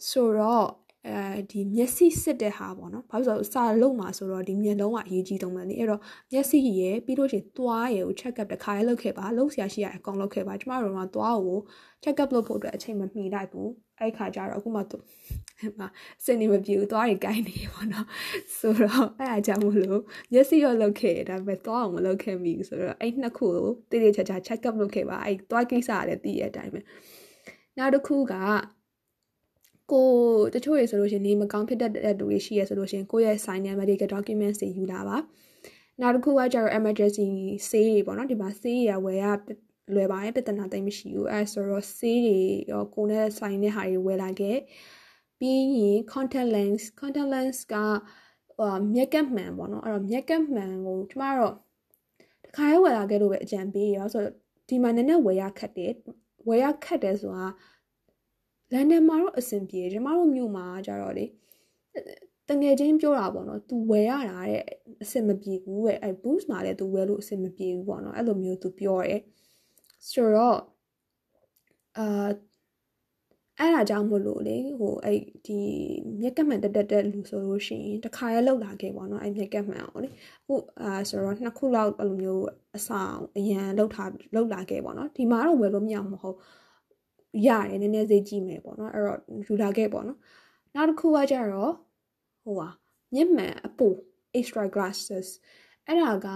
[0.09, 0.67] ဆိုတော့
[1.07, 11.59] အဲဒီမျက်စိစစ်တဲ့ဟာပေါ့နော်ဘာလို့ဆိုစာလုံးမှာဆိုတော့ဒီမျက်လုံးကအရေးကြီးဆုံးပဲလေအဲ့တော့မျက်စိရယ်ပြီးလို့ရှိရင်သွားရယ်ကို check up တစ်ခါလုပ်ခဲ့ပါလုပ်ဆရာရှိရအကောင်လုပ်ခဲ့ပါကျမတို့ကသွားကို
[12.03, 13.69] check up လုပ်ဖို့အတွက်အချိန်မမီလိုက်ဘူး
[14.01, 14.97] အဲ့ခါကျတော့အခုမှသူ
[15.77, 15.87] ဟာ
[16.25, 18.07] စင်နေမပြေဘူးသွားရီကိုင်းနေပေါ့နော်
[18.57, 20.01] ဆိုတော့အဲ့အကြောင်းမလို့
[20.33, 26.79] မျက်စိရောလုပ်ခဲ့ဒါပေမဲ့သွားအောင်မလုပ်ခဲ့မိဘူးဆိုတော့အဲ့နှစ်ခုကိုတိတိကျကျ check up လုပ်ခဲ့ပါအဲ့သွားကိစ္စကလည်းသိရတဲ့အတိုင်းပဲ
[27.77, 28.33] နောက်တစ်ခုက
[29.91, 30.09] ကို
[30.53, 35.17] တချို့ရေဆိုလို့ရှိရင်နေမကောင်းဖြစ်တတ်တဲ့လူတွေရှိရဆိုလို့ရှိရင်ကိုယ့်ရဲ့ sign နဲ့ medical documents တွေယူလာပါ
[36.01, 37.27] နောက်တစ်ခုကကျတော့ emergency
[37.69, 39.25] ဆေးတွေပေါ့နော်ဒီမှာဆေးရဝယ်ရ
[39.94, 42.40] လွယ်ပါတယ်ပြဿနာတိတ်မရှိဘူးအဲဆိုတော့ဆေးတွေ
[42.72, 44.58] ရောကိုယ်နဲ့ဆိုင်တဲ့ဟာတွေဝယ်လာခဲ့
[45.38, 47.74] ပြီးရင် contact lens contact lens က
[48.58, 51.54] ဟိုမျက်ကပ်မှန်ပေါ့နော်အဲ့တော့မျက်ကပ်မှန်ကိုကျမတို့
[52.44, 54.34] တခါရဲဝယ်လာခဲ့လို့ပဲအကြံပေးရောဆိုတော့
[54.68, 55.92] ဒီမှာနည်းနည်းဝယ်ရခက်တယ်
[56.48, 57.46] ဝယ်ရခက်တယ်ဆိုတာ
[58.72, 61.24] လန်ဒန်မှာတော့အဆင်ပြေကျမတို့မြို့မှာကြတော့လေ
[62.48, 64.64] တငယ်ချင်းပြောတာပေါ့နော်။ तू ဝယ်ရတာတဲ့
[65.02, 69.20] အဆင်မပြေဘူးပဲ။အဲ boost မှာလည်း तू ဝယ်လို့အဆင်မပြေဘူးပေါ့နော်။အဲ့လိုမျိုး तू ပြောတယ်။
[70.09, 70.59] ဆိုတော့
[71.97, 72.29] အာ
[73.59, 75.59] အဲ့ဒါကြောင့်မို့လို့လေဟိုအဲ့ဒီ
[76.21, 82.45] မြက်ကမှန်တက်တက်တဲ့လူဆိုလို့ရှိရင်တခါရဲလောက်လာခဲ့ပေါ့နော်အဲ့မြက်ကမှန်အောင်လေအခုအာဆိုတော့နှစ်ခုလောက်အဲ့လိုမျိုး
[82.77, 86.37] အဆောင်အရန်လောက်ထားလောက်လာခဲ့ပေါ့နော်ဒီမှာတော့ဝယ်လို့မရမဟုတ်
[87.47, 90.19] ရတယ်နည်းနည်းသေးကြည့်မယ်ပေါ့နော်အဲ့တော့ယူလာခဲ့ပေါ့နော်
[90.75, 91.73] နောက်တစ်ခုကကြတော့
[92.43, 92.69] ဟိုဟာ
[93.13, 93.87] မျက်မှန်အပူ
[94.39, 95.27] extra glasses
[95.87, 96.27] အဲ့ဒါက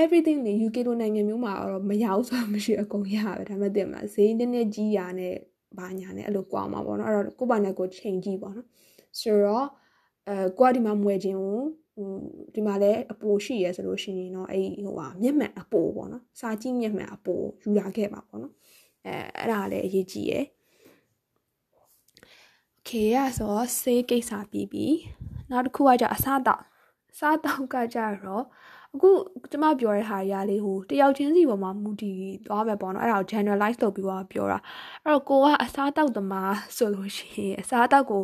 [0.00, 5.34] everything နေ UK လိုနိုင်ငံမျိုးမှာတော့မရဘူးဆိုတာမရှိအကုန်ရပဲဒါမှမသိမှာဈေးနည်းနည်းကြီးရနဲ့
[5.78, 8.66] ဘာညာနဲ့အဲ့လိုကွာမှာပေါ့နော်အဲ့တော့ကိုယ့်ဘာနဲ့ကိုချိန်ကြည့်ပေါ့နော်
[9.20, 9.66] ဆိုတော့
[10.28, 11.58] အဲကိုကဒီမှာမွေခြင်းကို
[11.96, 12.10] ဟို
[12.54, 18.54] ဒီမှာလည်းအပိုရှိရဲဆိုလို့ရှိရင်တော့အဲ့ဟိုဟာမျက်မှန်အပိုပေါ့နော်စာကြည့်မျက်မှန်အပိုယူလာခဲ့ပါပေါ့နော်
[19.06, 20.44] အဲအဲ့ဒါလည်းအရေးကြီးရယ်
[22.78, 24.86] okay อ่ะဆိုတော့ဆေးကိစ္စပြီးပြီ
[25.50, 26.62] နောက်တစ်ခုကကြအစားတောက်
[27.18, 28.44] စားတောက်ကကြတော့
[28.96, 29.10] အခု
[29.52, 34.58] ကျမပြောတဲ့ဟာကြီးကလေဟိုတယောက်ချင်းစီပေါ်မှာမူတည်သွားမယ်ပေါ့နော်အဲ့ဒါကို generalize လုပ်ပြီးတော့ပြောတာ
[35.04, 38.22] အဲ့တော့ကိုကအစားတောက်သမားဆိုလို့ရှိရင်အစားတောက်ကို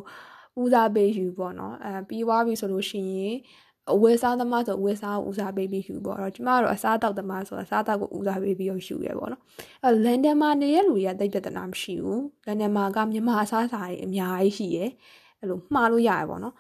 [0.60, 3.34] ဦးစားပေးယူပေါ့နော်အဲပြီးသွားပြီဆိုလို့ရှိရင်
[3.92, 9.42] အဝယ်စားသမားဆိုဝယ်စားကိုဦးစားပေးပြီးယူပေါ့အဲ့တော့ကျမတို့အစားတောက်သမားဆိုအစားတောက်ကိုဦးစားပေးပြီးယူရဲပေါ့နော်
[9.84, 14.84] အဲ့လန်ဒန်မှာနေတဲ့လူတွေကတိတ်ပြဿနာမရှိဘူးလန်ဒန်မှာကမြန်မာအစားအစာတွေအများကြီးရှိရဲ
[15.42, 16.54] အဲ့လိုမှားလို့ရတယ်ပေါ့နော်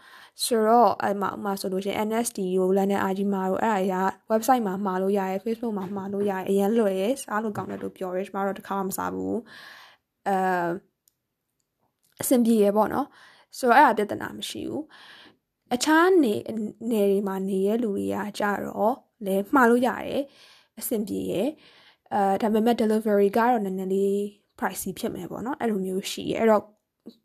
[0.44, 9.38] ဆိုတော့အဲ့မှာဥမာဆိုလို့ရှိရင် NSD ကို London RG မှာတော့အဲ့ဒါတွေက website မှာမှာလို့ရတယ် Facebook မှာမှာလို့ရတယ်အရင်လွယ်ရစားလို့ကောင်းတယ်လို့ပြောရဲကျမတို့တစ်ခါမှမစားဘူး
[10.28, 10.36] အဲ
[12.22, 13.06] အဆင်ပြေရပေါ့နော်
[13.58, 14.84] ဆိုတော့အဲ့ဒါပြဿနာမရှိဘူး
[15.74, 16.34] အခြားနေ
[16.90, 18.94] နေတွေမှာနေရလူတွေကကြတော့
[19.26, 20.22] လဲမှားလို့ရတယ်
[20.78, 21.34] အဆင်ပြေရ
[22.12, 24.14] အဲဒါပေမဲ့ delivery ကတော့နည်းနည်းလေး
[24.58, 26.62] pricey ဖြစ်မယ်ပေါ့နော်အဲ့လိုမျိုးရှိရအဲ့တော့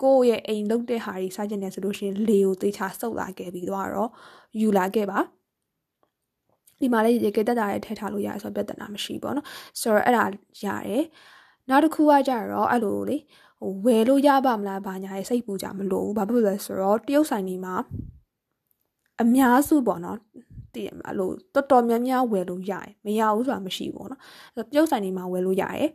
[0.01, 4.09] ကိုယ့်ရဲ့အိမ်လုပ်တဲ့ဟာတွေစားကျင်နေဆိုလို့ရှိရင်လေကိုသေချာစုပ်လာခဲ့ပြီးတော့
[4.59, 5.19] ယူလာခဲ့ပါ
[6.79, 9.47] ဒီမှာလည်းရေကတက်တာတွေထည့်ထားလို့ရတယ်ဆိုတော့ပြဿနာမရှိဘူးပေါ့နော်
[9.81, 10.23] ဆိုတော့အဲ့ဒါ
[10.63, 11.03] ရတယ်
[11.69, 13.17] နောက်တစ်ခုကကြတော့အဲ့လိုလေ
[13.59, 17.75] ဟိုဝယ်လို့ရပါမလားဘာညာရဲ့စိတ်ပူကြမလို့ဘာဖြစ်လို့လဲဆိုတော့တရုတ်ဆိုင်တွေမှာ
[19.21, 20.17] အများစုပေါ့နော်
[20.73, 24.21] တည်ရမလားလို့တော်တော်များများဝယ်လို့ရတယ်မရဘူးဆိုတာမရှိဘူးပေါ့နော်
[24.55, 25.89] အဲ့တော့တရုတ်ဆိုင်တွေမှာဝယ်လို့ရတယ်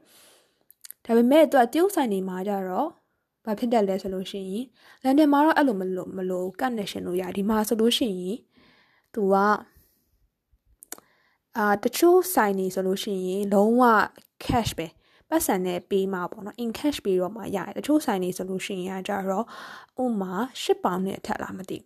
[1.05, 2.89] ဒါပေမဲ့သူကတရုတ်ဆိုင်တွေမှာကြတော့
[3.45, 4.65] ဘာဖြစ်တယ်လဲဆိုလို့ရှိရင်
[5.03, 8.39] လန်ဒန်မှာတော့အဲ့လိုမလို့မလို့ connection လို့ရဒီမှာဆိုလို့ရှိရင်
[9.15, 9.35] သူက
[11.57, 13.83] အာတချို့ဆိုင်နေဆိုလို့ရှိရင်လုံးဝ
[14.45, 14.87] cash ပဲ
[15.29, 19.47] ပတ်စံနဲ့ပေးမှာပေါ့နော် in cash ပေးတော့မှရတယ်တချို့ဆိုင်နေဆိုလို့ရှိရင်ကကြတော့
[20.03, 21.79] ဥမာ10ပေါင်နဲ့အထက်လားမသိ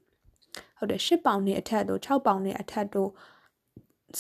[0.79, 3.11] ဟုတ်တယ်10ပေါင်နဲ့အထက်တို့6ပေါင်နဲ့အထက်တို့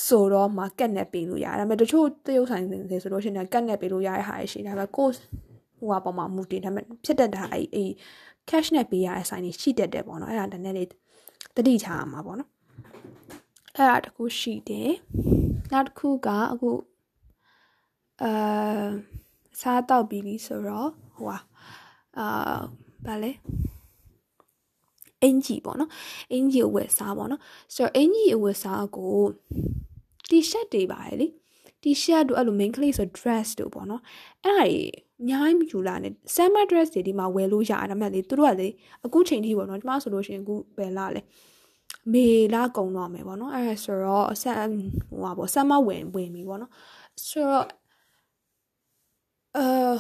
[0.06, 5.08] ဆိုတော့မှကတ်နဲ့ပေးလို့ရတယ်ဒါပေမဲ့တချို့တရုတ်ဆိုင်တွေဆိုလို့ရှိရင်ကတ်နဲ့ပေးလို့ရတဲ့ဟာရှိတယ်ဒါပေမဲ့ကို
[5.88, 7.90] ဟိုဟာပေါ်မှာမူတည်ဒါပေမဲ့ဖြစ်တတ်တာအဲ့အဲ့
[8.48, 10.88] cash နဲ့ပေးရတဲ့ဆိုင်တွေရှိတတ်တယ်ပေါ့နော်အဲ့ဒါတနေ့လေး
[11.56, 12.50] တတိချာမှာပေါ့နော်
[13.76, 14.92] အဲ့ဒါတခုရှိတယ်
[15.72, 16.70] နောက်တစ်ခုကအခု
[18.22, 18.86] အာ
[19.60, 21.38] စားတော့ပြီးပြီဆိုတော့ဟိုဟာ
[22.18, 22.58] အာ
[23.06, 23.32] ဗာလဲ
[25.22, 25.90] အင်ဂျီပေါ့နော်
[26.32, 27.40] အင်ဂျီအဝယ်စားပေါ့နော်
[27.74, 29.18] ဆိုတော့အင်ဂျီအဝယ်စားကို
[30.28, 31.26] t-shirt တွေပါလေ
[31.82, 34.02] t-shirt တို့အဲ့လို main clay ဆို dress တို့ပေါ့နော်
[34.44, 38.68] အဲ့ဒါကြီး အများကြီးမယူလာနဲ့ summer dress တွေဒီမှာဝယ်လို့ရတယ်ဒါပေမဲ့လေသူတို့ကလေ
[39.04, 41.20] အခုချိန်ထိပေါ့နော်ဒီမှာဆိုလို့ရှိရင်အခုဘယ်လာလဲ
[42.12, 44.70] မေလာကုံတော့မယ်ပေါ့နော်အဲ့ဒါဆိုတော့ဆမ်
[45.08, 46.72] ဟိုပါပေါ့ summer ဝင်ဝင်ပြီပေါ့နော်
[47.28, 47.66] ဆိုတော့
[49.56, 49.94] အာ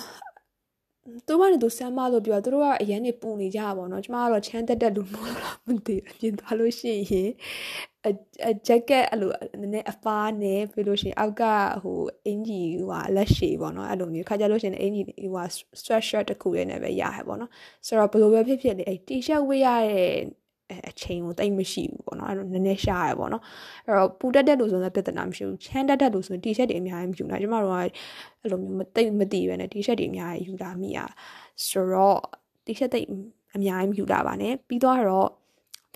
[1.26, 7.30] သူကလည်းသူဆမ်းမလို့ပြောသူတို့ကအရန်နေပူနေကြတာပေါ့နော်ကျမကတော့ချမ်းတက်တက်လူမို့လားမသိဘူးပြင်သွားလို့ရှိရင်
[7.95, 7.95] အ
[8.66, 11.42] ဂျက်ကက်အဲ့လိုနည်းနည်းအဖားနဲ့ပြီးလို့ရှိရင်အောက်က
[11.82, 15.02] ဟိုအင်ဂျီဟိုလက်ရှည်ပေါ့နော်အဲ့လိုမျိုးခါကြလို့ရှိရင်အင်ဂျီ
[15.34, 15.44] ဟို
[15.80, 17.50] sweat shirt တခုလေးနဲ့ပဲရရပေါ့နော်
[17.86, 20.10] ဆိုတော့ဘယ်လိုပဲဖြစ်ဖြစ်လေအဲ့ t-shirt ဝတ်ရတဲ့
[20.90, 23.42] အချိန်ကိုတိတ်မရှိဘူးပေါ့နော်အဲ့တော့နည်းနည်းရှားရပေါ့နော်
[23.86, 30.98] အဲ့တော့ပူတက်တဲ့လူဆိုရင်ပြဿနာမရှိဘူးချမ်းတက်တဲ့လူဆိုရင် t-shirt တွေအများကြီးမယူနိုင်ကျမတို့ကအဲ့လိုမျိုးမသိမသိပဲနဲ့ t-shirt တွေအများကြီးယူလာမိရ
[31.68, 32.18] ဆိုတော့
[32.66, 33.06] t-shirt တိတ်
[33.56, 35.30] အများကြီးမယူလာပါနဲ့ပြီးတော့တော့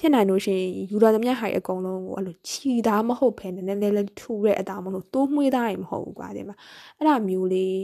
[0.00, 6.56] ဖြစ်နိုင်လို့ရှိရင်ယူလာသမျှဟာအကုန်လုံးကိုအဲ့လိုခြီသားမဟုတ်ဖ ೇನೆ နည်းနည်းလေးထူတဲ့အသားမလို့တိုးမွေးသားရင်မဟုတ်ဘူးကွာဒီမှာ
[6.96, 7.78] အဲ့ဒါမျိုးလေး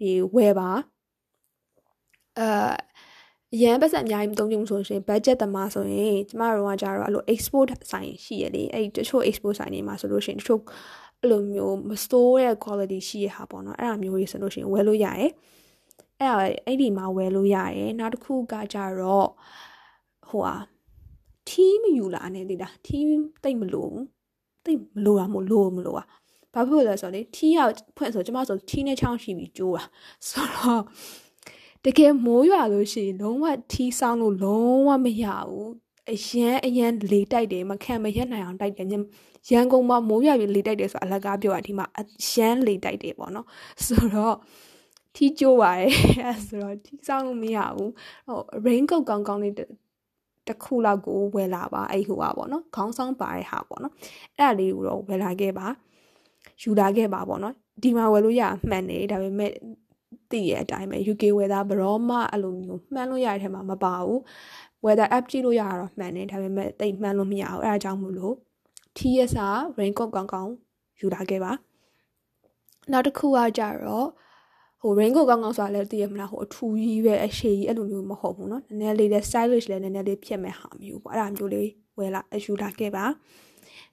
[0.00, 0.70] ဒီဝယ်ပါ
[2.38, 2.48] အဲ
[3.62, 10.62] ရန်ပတ်စံအများကြီးမသုံးကြဘူးဆိုရင် budget တမဆိုရင်ကျမတို့ကကြတော့အဲ့လို export ဆိုင်ရှိရလေအဲ့တချို့ export ဆိုင်တွေမှာဆိုလို့ရှိရင်တချို့
[11.20, 15.30] အဲ့လိုမျိုးမ store ရဲ့ quality ရှိရဟာပေါ့နော်အဲ့ဒါမျိုးကြီးဆိုလို့ရှိရင်ဝယ်လို့ရတယ်
[16.18, 19.28] အဲ့ဒါအဲ့ဒီမှာဝယ်လို့ရတယ်နောက်တစ်ခုကကြတော့
[20.28, 20.56] ဟိုဟာ
[21.50, 23.08] team ယူလာနေလေလား team
[23.44, 23.92] တိတ်မလို့
[24.66, 26.06] တိတ်မလို့တာမလို့မလို့อ่ะ
[26.54, 29.84] ဘာဖြစ်လို့လဲဆိုတော့လေ team ကဖွင့်ဆိုကျမဆို team နဲ့ချောင်းရှိပြီးကျိုးတာ
[30.28, 30.82] ဆိုတော့
[31.84, 35.70] တကယ်မိုးရွာလို့ရှိရင်လုံးဝထီးဆောင်လို့လုံးဝမရဘူး
[36.12, 38.88] အရန်အရန်လေတိုက်တယ်မခံမရက်နိုင်အောင်တိုက်တယ်
[39.50, 43.46] ရန်ကုန်မှာမိုးရွာပြီးလေတိုက်တယ်ဆိုအလကားပြောတာဒီမှာအရန်လေတိုက်တယ်ပေါ့နော်
[43.86, 44.36] ဆိုတော့
[45.16, 45.92] ထီးကျိုးပါရဲ့
[46.26, 47.92] အဲဆိုတော့ထီးဆောင်လို့မရဘူး
[48.28, 49.54] ဟို rain coat ကောင်းကောင်းလေး
[50.50, 53.94] တစ်ခုလောက်ကိုဝယ်လာပါအဲ့ဟိုပါပေါ့နော်ခေါင်းဆောင်ပါတဲ့ဟာပေါ့နော်
[54.38, 55.66] အဲ့ဒါလေးကိုတော့ဝယ်လာခဲ့ပါ
[56.62, 59.52] ယူလာခဲ့ပါပေါ့နော်ဒီမှာဝယ်လို့ရမှန်တယ်ဒါပေမဲ့
[60.30, 64.20] သိရတဲ့အတိုင်းပဲ UK weather ဘရောမှအဲ့လိုမျိုးမှန်းလို့ရတဲ့ထဲမှာမပါဘူး
[64.84, 68.34] weather app ကြည့်လို့ရတာတော့မှန်တယ်ဒါပေမဲ့တိတ်မှန်းလို့မရဘူးအဲဒါကြောင့်မို့လို့
[68.98, 70.52] TSR raincoat ကောင်းကောင်း
[71.00, 71.52] ယူလာခဲ့ပါ
[72.92, 74.08] နောက်တစ်ခုကကြတော့
[74.81, 83.05] ဟို raincoat ကောင်းကောင်းဆိုတာလည်းသိရမလားဟိုအထူကြီးပဲအရှိကြီးအဲ့လိုမျိုးမဟုတ်ဘူးเนาะနည်းနည်းလေးလည်း stylish လည်းနည်းနည်းလေးဖြစ်မဲ့ဟာမျိုးပေါ့အဲ့ဒါမျိုးလေးဝယ်လာယူလာခဲ့ပါ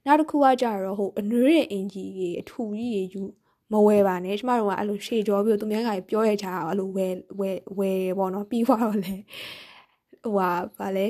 [0.06, 3.22] နောက်တစ်ခုကကြတော့ဟိုအနွေးရဲ့အင်ဂျီကြီးအထူကြီးကြီးယူ
[3.72, 9.14] မဝယ်ပါနဲ့ကျမတို့ကအဲ့လိုရှေ့ကြောပြီးသူများကပြောရချာအဲ့လိုဝယ်ဝယ်ဝယ်ပေါ့နော်ပြီးသွားတော့လေ
[10.24, 11.06] ဟိုဟာဗာလဲ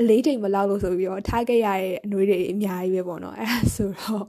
[0.00, 4.24] အလေးချိန်မလောက်လို့ဆိုပြီးတော့ထားခဲ့ရတဲ့အနှွေးတွေအများကြီးပဲပေါ့နော်အဲ့ဒါဆိုတော့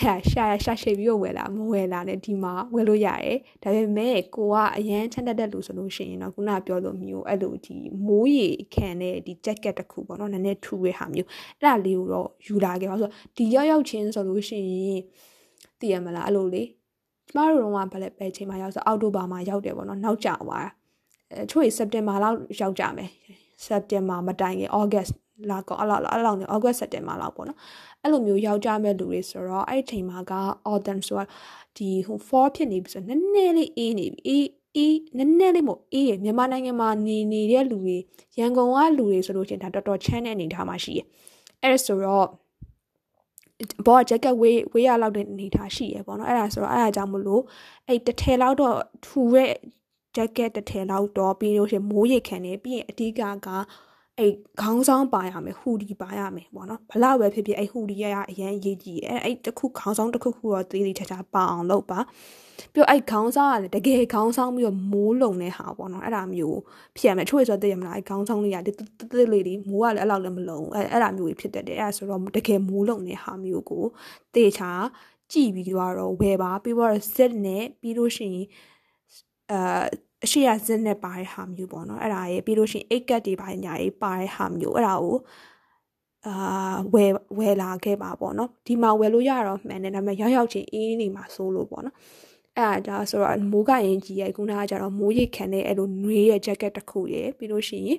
[0.00, 7.76] အဲရှာရှာရှိပြီးတော့ဝယ်လာမဝယ်လာနဲ့ဒီမှာဝယ်လို့ရတယ်ဒါပေမဲ့ကိုကအရန်ချမ်းတတ်တဲ့လူဆိုလို့ရှိရင်တော့ခုနပြောလို့မျိုးအဲ့လိုဒီ
[8.06, 11.28] မိုးရေခံတဲ့ဒီ jacket တစ်ခုပေါ့နော်နည်းနည်းထူတဲ့ဟာမျိုး
[11.58, 15.00] အဲ့ဒါလေးကိုတော့ယူလာခဲ့ပါဆိုဒီရောက်ရောက်ချင်းဆိုလို့ရှိရင်
[15.80, 16.62] သိရမလားအဲ့လိုလေ
[17.28, 20.70] ကျမတို့တော့ကဘယ်လဲပဲချိန်မှာရောက်ဆိုအောက်တိုဘာမှာရောက်တယ်ပေါ့နော်နောက်ကျသွားတာ
[21.30, 23.10] အဲချို့စက်တင်ဘာလောက်ရောက်ကြမယ်
[23.64, 25.08] စက်တင်ဘာမတိုင်ခင်ဩဂတ်
[25.50, 27.58] လာကောအဲ့လောက်အဲ့လောက်နေဩဂတ်စက်တင်ဘာလောက်ပေါ့နော်
[28.02, 30.32] အဲ့လိုမျိုးယောက်ျားမဲ့လူတွေဆိုတော့အဲ့ဒီချိန်မှာက
[30.72, 31.28] autumn ဆိုတော့
[31.76, 37.96] ဒီဟို fall ဖြစ်နေပြီဆိုနည်းနည်းလေးအေးနေပြီအေးအေးနည်းနည်းလေးမို့အေးရမြန်မာနိုင်ငံမှာနေနေတဲ့လူတွေ
[38.38, 41.00] ရန်ကုန်ကလူတွေဆိုလို့ချင်းဒါတော်တော်ချမ်းတဲ့အနေထားမှာရှိရ
[41.62, 42.26] အဲ့ဒါဆိုတော့
[43.86, 47.42] ဘောဂျက်ကက်ဝေးဝေးရလောက်တဲ့အနေထားရှိရပေါ့နော်အဲ့ဒါဆိုတော့အဲ့ဒါကြောင့်မလို့
[47.86, 49.50] အဲ့တစ်ထည်လောက်တော့ထူရဲ့
[50.16, 53.48] ဂျက်ကက်တစ်ထည်လောက်တော့ပြီးလို့ရှိရင်မိုးရိတ်ခံနေပြီးရင်အဓိကက
[54.18, 61.98] အဲ့ခေါင်းဆောင်ပါရမယ်ဟူဒီပါရမယ်ပေါ့နော်ဘလောက်ပဲဖြစ်ဖြစ်အဲ့ဟူဒီရရအရင်ရေးကြည့်အဲ့အဲ့တစ်ခုခေါင်းဆောင်တစ်ခုခုတော့သေးသေးချာချာပါအောင်လုပ်ပါ
[62.72, 66.58] ပြီးတော့အဲ့ခေါင်းဆောင်ကလည်းတကယ်ခေါင်းဆောင်ပြီးတော့မိုးလုံတဲ့ဟာပေါ့နော်အဲ့ဒါမျိုး
[66.96, 68.72] ဖြစ်ရမယ်ချို့ဆိုသိရမလားအဲ့ခေါင်းဆောင်လေးကတိ
[69.10, 73.84] တိလေးလေးမိုးကလည်းအဲ့လောက်လည်းမလုံအဲ့အဲ့ဒါမျိုးကြီးဖြစ်တတ်တယ်အဲ့ဒါဆိုတော့တကယ်မိုးလုံတဲ့ဟာမျိုးကို
[74.34, 74.70] တေချာ
[75.32, 78.46] ကြည့်ပြီးတော့ဝယ်ပါပြီးတော့ set နဲ့ပြီးလို့ရှိရင်
[79.52, 79.84] အာ
[80.24, 85.16] အရှိရဇက်နဲ့ပါတဲ့ဟာမျိုးပေါ့နော်အဲ့ဒါရေပြီးလို့ရှိရင်အိတ်ကတ်တွေပါညာရေးပါတဲ့ဟာမျိုးအဲ့ဒါကို
[86.26, 91.96] အာဝယ်ဝယ်လာခဲ့ပါပေါ့နော်ဒီမှာဝယ်လို့ရတော့မှန်တယ်ဒါပေမဲ့ရောက်ရောက်ချင်းအေးနေမှာစိုးလို့ပေါ့နော်
[92.58, 97.98] အဲ့ဒါဒါဆိုတော့မိုးကရင်ကြီးရဲ့ခုနကကြတော့မိုးရိတ်ခံတဲ့အဲ့လိုနှွေးရဲ့ jacket တစ်ခုရယ်ပြီးလို့ရှိရင်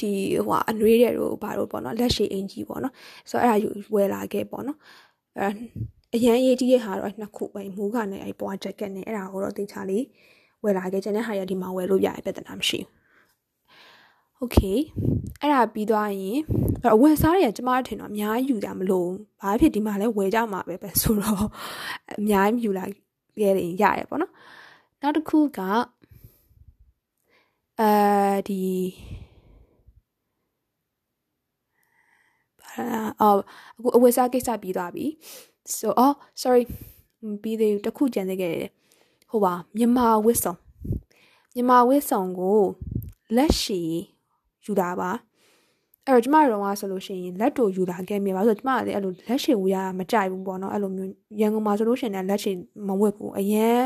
[0.00, 0.10] ဒီ
[0.46, 2.94] ဟိုအနှွေးတဲ့တို့ဘာလို့ပေါ့နော်လက်ရှိအင်ကြီးပေါ့နော်
[3.30, 4.78] ဆိုတော့အဲ့ဒါယူဝယ်လာခဲ့ပေါ့နော်
[5.38, 5.52] အဲ့
[6.14, 10.04] အရန်ရေးကြီးရဲ့ဟာတော့နှစ်ခုပဲမိုးကနဲ့အဲ့ပွား jacket နဲ့အဲ့ဒါကိုတော့တေချာလေး
[10.63, 13.03] ဝယ်လာခဲ့ခြင်းတဲ့ဟာရဒီမှာဝယ်လို့ရရဲ့ပြဿနာမရှိဘူး
[14.37, 14.59] โอเค
[15.41, 16.37] အဲ့ဒါပြီးသွားရင်
[16.95, 19.09] အဝယ်စားတွေကကျမတို့ထင်တော့အများကြီးယူတာမလို့
[19.41, 21.45] ဘာဖြစ်ဒီမှာလဲဝယ်ကြမှာပဲပဲဆိုတော့
[22.11, 22.85] အများကြီးယူလာ
[23.39, 24.31] ခဲ့ရင်ရရပေါ့နော်
[25.01, 25.59] နောက်တစ်ခုက
[27.79, 27.91] အဲ
[28.47, 28.61] ဒီ
[33.21, 33.37] အော်
[33.77, 35.05] အခုအဝယ်စားကိစ္စပြီးသွားပြီ
[35.77, 36.63] so oh sorry
[37.41, 38.71] ပြီးသေးတခုကြံသေးခဲ့တယ်
[39.30, 40.54] ဟိုပါမြန်မာဝစ်စုံ
[41.54, 42.60] မြန်မာဝစ်စုံကို
[43.36, 43.80] လက်ရှိ
[44.64, 45.10] ယူတာပါ
[46.04, 51.10] အဲ့တော့ကျမတို့ကဆိုလို့ရှိရင်လက်တို့ယူလာခဲ့မြေပါဆိုတော့ကျမကလည်းအဲ့လိုလက်ရှိဝေးရမကြိုက်ဘူးပေါ့နော်အဲ့လိုမျိုး
[51.40, 52.52] ရန်ကုန်မှာဆိုလို့ရှိရင်လည်းလက်ရှိ
[52.86, 53.84] မဝတ်ဘူးအရင်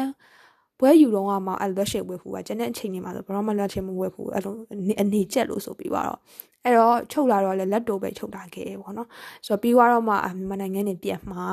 [0.79, 4.55] ပွဲယူတော့ကမှအဲ့လိုလက်ရှိဝတ်ဘူးကကျန်တဲ့အချိန်တွေမှာဆိုဘယ်တော့မှလက်ရှိမဝတ်ဘူးအဲ့လို
[5.01, 6.19] အနေကျက်လို့ဆိုပြီးတော့
[6.65, 9.09] အဲ့တော့ချုပ်လာတော့လည်းလက်တို့ပဲချုပ်လာခဲ့ပေါ့နော်
[9.47, 11.47] ဆိုတော့ပြီးတော့မှမြန်မာနိုင်ငံနေပြန်မှာ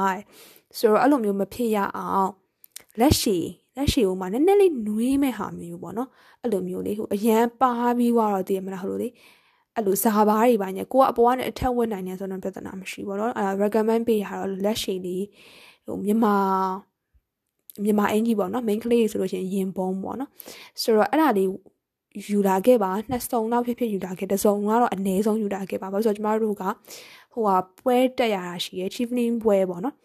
[0.78, 2.32] ဆိုတော့အဲ့လိုမျိုးမဖြစ်ရအောင်
[3.00, 3.38] လက်ရှိ
[3.80, 6.10] လက်ရှိဟိုမှာနည်းနည်းလေးနွေးမဲ့ဟာမျိုးပေါ့နော်
[6.42, 9.14] အဲ့လိုမျိုးလေးဟိုအရန်ပါပြီးတော့တည်ရမလားဟိုလိုလေး
[9.76, 15.26] အဲ့လိုဇာဘာတွေပါညကိုကအပေါ်ကနေအထက်ဝင်နိုင်နေဆိုတော့ပြဿနာမရှိဘူးတော့အဲ recommend ပေးရတော့လက်ရှိလေး
[15.86, 16.36] ဟိုမြန်မာ
[17.84, 20.30] မြန်မာအင်ကြီးပေါ့နော် main ကလေးဆိုလို့ရှိရင်ရင်ပုံးပေါ့နော်
[20.82, 21.50] ဆိုတော့အဲ့ဒါလေး
[22.30, 26.64] ယူလာခဲ့ပါနှစ်စုံလောက်ဖြစ်ဖြစ်ယူလာခဲ့တစ်စုံကတော့အနည်းဆုံးယူလာခဲ့ပါဘာလို့ဆိုတော့ကျမတို့က
[27.34, 29.96] ဟိုဟာပွဲတက်ရတာရှိရယ် chiefning ပွဲပေါ့နော်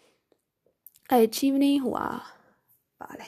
[1.11, 2.07] အဲ chiefning ဟိုဟာ
[3.01, 3.27] ပါလဲ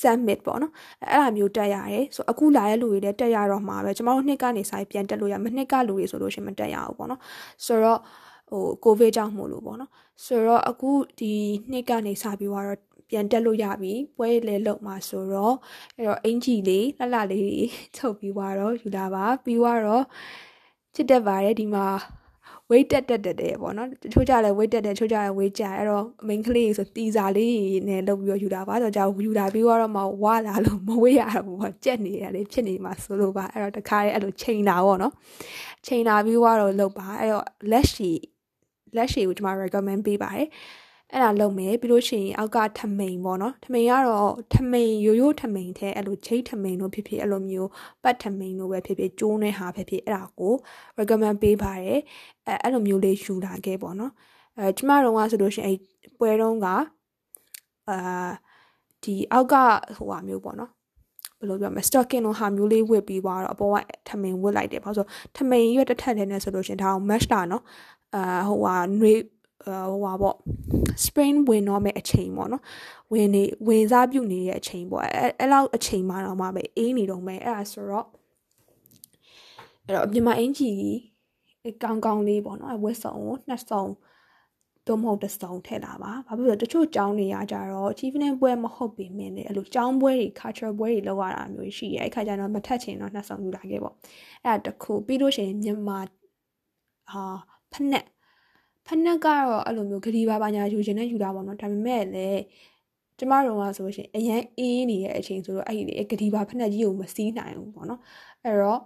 [0.00, 0.72] summit ပေါ့နော်
[1.12, 7.20] အဲ့အဲ့လိုမျိုးတက်ရတယ်ဆိုအခုလာတဲ့လူတွေလည်းတက်ရတော့မှာပဲကျမတို့နှစ်ကနေစာပြန်တက်လို့ရမနှစ်ကလူတွေဆိုလို့ရှိရင်မတက်ရဘူးပေါ့နော်
[7.66, 8.00] ဆိုတော့
[8.50, 9.90] ဟိုကိုဗစ်ကြောင့်မို့လို့ပေါ့နော်
[10.26, 11.32] ဆိုတော့အခုဒီ
[11.70, 12.78] နှစ်ကနေစပြီးတော့
[13.10, 15.54] ပြန်တက်လို့ရပြီပွဲလေလုံမှာဆိုတော့
[15.96, 20.04] အဲ့တော့အင်ဂျီလေးလှလှလေးချုပ်ပြီးတော့ယူလာပါပြီးတော့
[20.94, 21.86] ချစ်တက်ပါတယ်ဒီမှာ
[22.70, 35.12] weight တက်တက်တက်တယ်ပေါ့နော်တချို့ကြလည်း weight တက်တယ်တချို့ကြလည်း weight ကျအဲ့တော့ main ကလေးဆိုတီစာလေးနဲ့လုပ်ပြီးတော့ယူတာပါဆိုတော့ကြောက်ယူတာပြီးတော့မှဝါလာလို့မဝေးရဘူးပေါ့ကြက်နေရလေဖြစ်နေမှာဆိုလို့ပါအဲ့တော့တခါလေးအဲ့လိုချိန်တာပေါ့နော်
[35.86, 38.10] ချိန်တာပြီးတော့လုပ်ပါအဲ့တော့လက်ရှိ
[38.96, 40.48] လက်ရှိကိုကျွန်မ recommend ပေးပါတယ်
[41.12, 47.70] အဲ့ဒါလုပ်မယ်ပြီးလို့ရှိရင်အောက်ကထမိန်ပေါ့နော်ထမိန်ကတော့ထမိန်ရိုးရိုးထမိန်တဲ့အဲ့လိုချိတ်ထမိန်လို့ဖြစ်ဖြစ်အဲ့လိုမျိုး
[48.02, 50.54] ပတ်ထမိန်လို့ပဲဖြစ်ဖြစ်ကျိုးနေဟာဖြစ်ဖြစ်အဲ့ဒါကို
[50.98, 52.00] recommend ပေးပါတယ်
[52.46, 54.12] အဲအဲ့လိုမျိုးလေးယူလာခဲ့ပေါ့နော်
[54.58, 55.78] အဲကျမတို့ကဆိုလို့ရှိရင်အဲ့
[56.18, 56.66] ပွဲတုံးက
[57.88, 58.30] အာ
[59.02, 59.54] ဒီအောက်က
[59.96, 60.70] ဟိုဟာမျိုးပေါ့နော်
[61.38, 63.74] ဘယ်လိုပြောမလဲ stocking လိုဟာမျိုးလေးဝစ်ပြီးသွားတော့အပေါ်က
[64.08, 67.62] ထမိန်ဝစ်လိုက်တယ်ဘာလို့ဆိုထမိန်ရွက်တစ်ထက်ထဲနဲ့ဆိုလို့ရှင်ဒါအောင် match တာနော်
[68.14, 69.18] အာဟိုဟာနှွေး
[69.64, 70.36] ဟိုဟာပေါ့
[71.04, 72.62] spring ဝင်တော့မဲ့အချိန်ပေါ့နော်
[73.12, 78.06] ဝင်နေဝင်စားပြုတ်နေတဲ့အချိန်ပေါ့အဲအဲ့လောက်အချိန်မှတော့မှပဲအေးနေတော့မယ်အဲ့ဒါဆိုတော့
[79.84, 80.72] အဲ့တော့မြန်မာအင်ဂျီ
[81.82, 83.84] ကောင်းကောင်းလေးပေါ့နော်ဝက်စုံကိုနှစ်စုံ
[84.88, 93.94] တော့မဟုတ်တစ်စုံထည့်လာပါဘာဖြစ်လို့တချို့ကျောင်းတွေရကြတော့ achievement ပွဲမဟုတ်ပေမဲ့လည်းအဲ့လိုကျောင်းပွဲတွေ culture ပွဲတွေလောက်ရတာမျိုးရှိရဲအဲ့ခါကျတော့မထက်ချင်တော့နှစ်စုံယူလာခဲ့ပေါ့
[94.44, 95.98] အဲ့ဒါတခုပြီးလို့ရှိရင်မြန်မာ
[97.10, 97.24] ဟာ
[97.72, 98.04] ဖက်နဲ့
[98.90, 102.40] ဖနက်ကတော့အဲ့လိုမျိုးဂရီပါပါညာယူခြင်းနဲ့ယူတာပေါ့နော်ဒါပေမဲ့လည်း
[103.18, 105.76] ကျမတို့ကဆိုလို့ရှိရင်အရန်အေးနေတဲ့အချိန်ဆိုတော့အဲ့
[106.10, 108.00] ဒီဂရီပါဖက်နက်ကြီးကိုမစီးနိုင်ဘူးပေါ့နော်
[108.44, 108.80] အဲ့တော့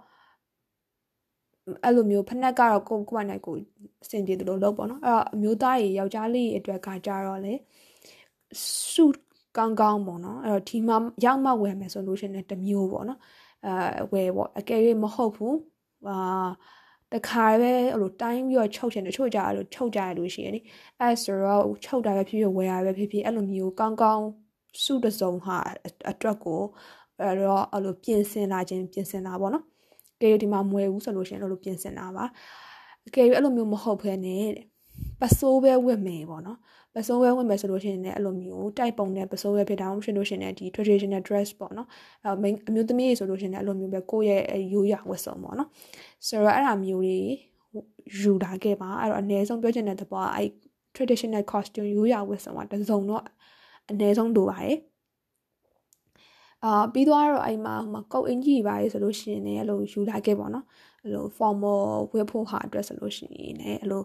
[1.83, 3.55] အဲ့လိုမျိုးဖက်နက်ကတော့ကိုကိုယ်နိုင်ကို
[4.03, 7.53] အဆင်ပြေတယ်လို့လုပ်ပေါ့နော်အဲ့တော့အမျိုးသားကြီးယောက်ျားလေးအတွက်ကကြတော့လေ
[8.93, 9.05] စု
[9.57, 13.19] ကောင်းကောင်းပေါ့နော်အဲ့တော့ဒီမှာရောက်မှဝယ်မယ်ဆိုလို့ရှိရင်တမျိုးပေါ့နော်
[13.65, 15.57] အဲဝယ်ပေါ့အကယ်၍မဟုတ်ဘူး
[16.09, 16.15] အာ
[17.15, 20.59] တခါပဲအဲ့လိုတိုင်းပြီးတော့ချုပ်ချင်တယ်ချုပ်ကြအဲ့လိုချုပ်ကြရလို့ရှိရင်လေ
[20.99, 24.25] အဲဆိုတော့ချုပ်တာပဲဖြစ်ဖြစ်ဝယ်ရပဲဖြစ်ဖြစ်အဲ့လိုမျိုးကောင်းကောင်း
[24.83, 25.57] စုတစုံဟာ
[26.11, 26.61] အတွက်ကို
[27.21, 29.63] အဲ့တော့အဲ့လိုပြင်ဆင်လာခြင်းပြင်ဆင်လာပေါ့နော်
[30.21, 32.25] ကဲဒီမှာမွယ်ဘူးဆိုလို့ရှိရင်အဲ့လိုပြင်ဆင်လာပါ
[33.15, 34.45] ကဲအဲ့လိုမျိုးမဟုတ်ဘဲနဲ့
[35.21, 36.59] ပစိုးပဲဝတ်မယ်ပေါ့နော်
[36.95, 41.87] ပစိုးဝဲဝင်မယ်ဆိုလို့ရှိရင်လည်းအဲ့လိုမျိုးတိုက်ပုံနဲ့ပစိုးဝဲဖြစ်တာမှဖြစ်လို့ရှိရင်လည်းဒီ traditional dress ပေါ့နော်
[42.23, 45.69] အဲ main အမျိုးသမီးတွေဆိုလို့ရှိရင်လည်းအဲ့လိုမျိုးပဲကိုယ့်ရဲ့ရိုးရာဝတ်စုံပေါ့နော်
[46.27, 47.17] ဆိုတော့အဲ့ဒါမျိုးတွေ
[48.19, 50.49] ယူလာခဲ့ပါအဲ့တော့အနည်းဆုံးပြောချင်တဲ့သဘောကအဲ့
[50.95, 53.23] traditional costume ရိုးရာဝတ်စုံကတစ်စုံတော့
[53.89, 54.77] အနည်းဆုံးလိုပါတယ်
[56.63, 60.65] အာပြီးတော့အဲ့မှာဟိုမှာကုတ်အင်ကြီးပါလေဆိုလို့ရှိရင်လည်းအဲ့လိုယူလာခဲ့ပေါ့နော်
[61.03, 61.81] အဲ့လို formal
[62.11, 64.03] ဝတ်ဖို့ဟာအတွက်ဆိုလို့ရှိရင်လည်းအဲ့လို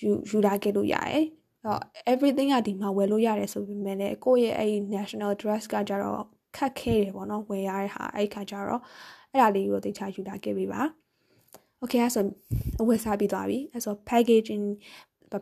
[0.00, 1.24] ယူယူလာခဲ့လို့ရတယ်
[1.64, 1.80] တော့
[2.12, 6.22] everything ကဒီမှာဝယ်လို့ရတယ်ဆိုပေမဲ့လည်းကိုယ့်ရဲ့အဲ့ national dress ကကြတော့
[6.56, 8.82] ခက်ခဲတယ်ပေါ့နော်ဝယ်ရတဲ့ဟာအဲ့ခါကြတော့
[9.32, 10.82] အဲ့ဒါလေးကိုသိချာယူလာခဲ့ပေးပါ
[11.82, 12.24] okay အဲ့ဆို
[12.80, 14.64] အဝယ်စားပြီးသွားပြီအဲ့ဆို packaging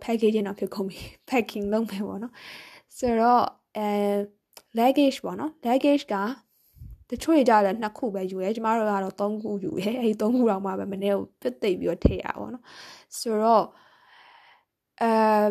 [0.04, 0.98] packaging တော့ဖြစ်ကုန်ပြီ
[1.30, 2.32] packing လုပ်မယ်ပေါ့နော်
[2.98, 3.44] ဆိုတော့
[3.78, 3.88] အဲ
[4.78, 6.14] luggage ပေါ့နော် luggage က
[7.10, 12.62] တချို့ကြတယ်နှစ်ခုပဲယူရဲကျမတို့ကတော့သုံးခုယူရဲအဲဒီသုံးခုတော့မှပဲမနေ့ကပြတ်သိပ်ပြီးတော့ထည့်ရပါတော့
[13.18, 13.64] ဆိုတော့
[15.02, 15.50] အမ်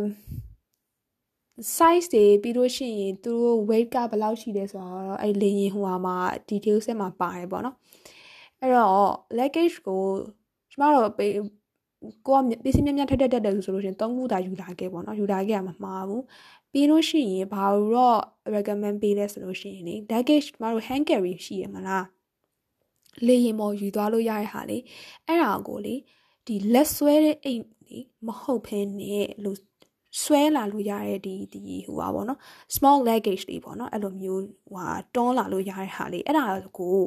[1.62, 6.16] size တွေပြီးလို့ရှိရင်သူတို့ weight ကဘယ်လောက်ရှိလဲဆိုတော့အဲ့လေရင်ဟိုဟာမှာ
[6.50, 7.76] details ဆက်မှာပါတယ်ပေါ့နော်
[8.62, 10.02] အဲ့တော့ luggage ကို
[10.72, 11.32] ကျမတို့ပေး
[12.28, 16.24] ကိုကပစ္စည်းများများထက်ထက်တက်တယ်ဆိုလို့ရှိရင်၃ခုသာယူလာခဲ့ပေါ့နော်ယူလာခဲ့ရမှာမှားဘူး
[16.72, 18.20] ပြီးလို့ရှိရင်ဘာလို့တော့
[18.56, 22.06] recommend ပေးလဲဆိုလို့ရှိရင်လေ luggage ကျမတို့ hand carry ရှိရမလား
[23.28, 24.78] လေရင်ပေါ်ယူသွားလို့ရတဲ့ဟာလေ
[25.26, 25.96] အဲ့ဒါကိုလေ
[26.46, 29.14] ဒီလက်ဆွဲတဲ့အိမ်လေမဟုတ်ဖ ೇನೆ
[29.44, 29.58] လို့
[30.24, 32.40] ဆွဲလာလို့ရတဲ့ဒီဒီဟိုပါပေါ့နော်
[32.76, 34.42] small luggage လေးပေါ့နော်အဲ့လိုမျိုး
[34.74, 36.46] ဟိုတွန်းလာလို့ရတဲ့ဟာလေးအဲ့ဒါ
[36.78, 36.98] ကို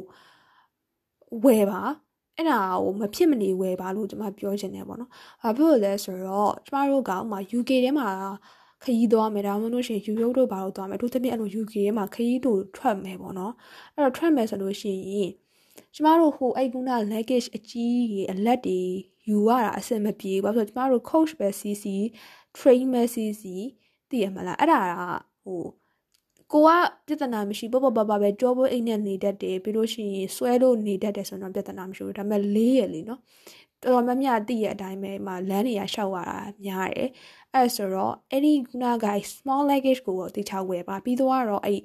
[1.43, 1.81] ဝယ်ပါ
[2.37, 5.09] အဲ့ဒါကိုမဖြစ်မနေဝယ်ပါလို့ကျွန်မပြောချင်တယ်ပေါ့နော်။
[5.41, 8.07] ဘာဖြစ်လို့လဲဆိုတော့ကျမတို့ကဥမာ UK ထဲမှာ
[8.83, 13.53] ခရီးသွားမယ်ဒါမှမဟုတ်ရှင်ယူရိုတို့ဘာလို့သွားမယ်အထူးသဖြင့်အဲ့လို UK ထဲမှာခရီးတို့ထွက်မယ်ပေါ့နော်။
[13.95, 15.31] အဲ့တော့ထွက်မယ်ဆိုလို့ရှိရင်
[15.95, 18.81] ကျမတို့ဟိုအဲ့ကုနာ luggage အကြီးကြီးအလက်တွေ
[19.29, 21.95] ယူရတာအဆင်မပြေဘူး။ဘာဖြစ်လို့ကျမတို့ coach ပဲစီစီ
[22.57, 23.43] train message
[24.09, 24.93] သိရမလားအဲ့ဒါက
[25.45, 25.63] ဟို
[26.53, 26.69] ကိုက
[27.07, 33.19] ပြဿနာမရှိပေါ့ပေါ့ပါပါပဲကြောဖို့အိမ်နဲ့နေတတ်တယ်ပြီးလို့ရှိရင်ဆွဲလို့နေတတ်တယ်ဆိုတော့ပြဿနာမရှိဘူးဒါပေမဲ့လေးရလေနော်
[33.83, 37.09] တော်တော်များများသိရအတိုင်းပဲမှာလမ်းတွေကရှောက်ရတာများတယ်
[37.53, 41.79] အဲ့ဆိုတော့အဲ့ဒီခုနက small luggage ကိုတော့တိချဝယ်ပါပြီးတော့တော့အဲ့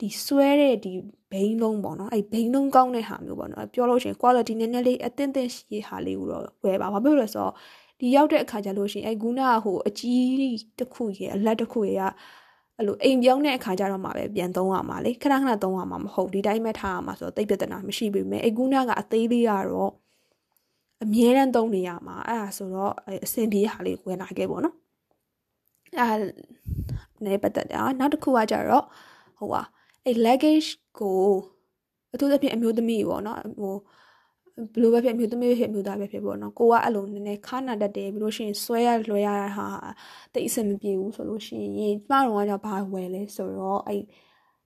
[0.00, 0.92] ဒီဆွဲတဲ့ဒီ
[1.32, 7.54] ဘိန်းလုံးပေါ့နော်အဲ့ဘိန်းလုံးကောင်းတဲ့ဟာမျိုးပေါ့နော်ပြောလို့ရှိရင် quality နည်းနည်းလေးအသင့်သင့်ရှိတဲ့ဟာလေးကိုတော့ဝယ်ပါဘာဖြစ်လို့လဲဆိုတော့
[8.00, 10.28] ဒီရောက်တဲ့အခါကျလို့ရှိရင်အဲဂူနာဟိုအကြီး
[10.78, 12.10] တစ်ခုရဲ့အလက်တစ်ခုရဲ့
[12.78, 19.92] အဲ့လိုအိမ်ပြောင်းတဲ့အခါကျတော့မှပဲပြန်သုံးရမှာလေခဏခဏသုံးရမှာမဟုတ်ဒီတိုင်းပဲထားရမှာဆိုတော့တိတ်ပြဿနာမရှိပေမဲ့အဲဂူနာကအသေးလေးရတော့
[21.04, 22.92] အမြဲတမ်းသုံးနေရမှာအဲ့ဒါဆိုတော့
[23.24, 24.76] အဆင်ပြေဟာလေးဝင်လာခဲ့ပေါ့နော်
[25.98, 26.20] အဲ့
[27.24, 28.84] နေပတ်သက်တာနောက်တစ်ခုကကြတော့
[29.38, 29.62] ဟိုဟာ
[30.04, 31.18] အဲ့ luggage ကို
[32.12, 33.74] အထူးသဖြင့်အမျိုးသမီးပေါ့နော်ဟို
[34.74, 39.68] ဘလို့ပဲဖြစ်မျိုးသမီးဖြစ်မျိုးသားပဲဖြစ်ပေါ့နော်ကိုကအဲ့လိုနည်းနည်းခါနာတတ်တယ်ပြီးလို့ရှိရင်ဆွဲရလွှဲရတာဟာ
[40.34, 44.02] တိတ်အဆင်မပြေဘူးဆိုလို့ရှိရင်ကျမတို့ကကြောင့်ဘာဝယ်လဲဆိုတော့အဲ့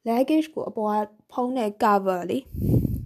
[0.06, 2.38] luggage ကိုအပေါ်ကဖုံးတဲ့ cover လေ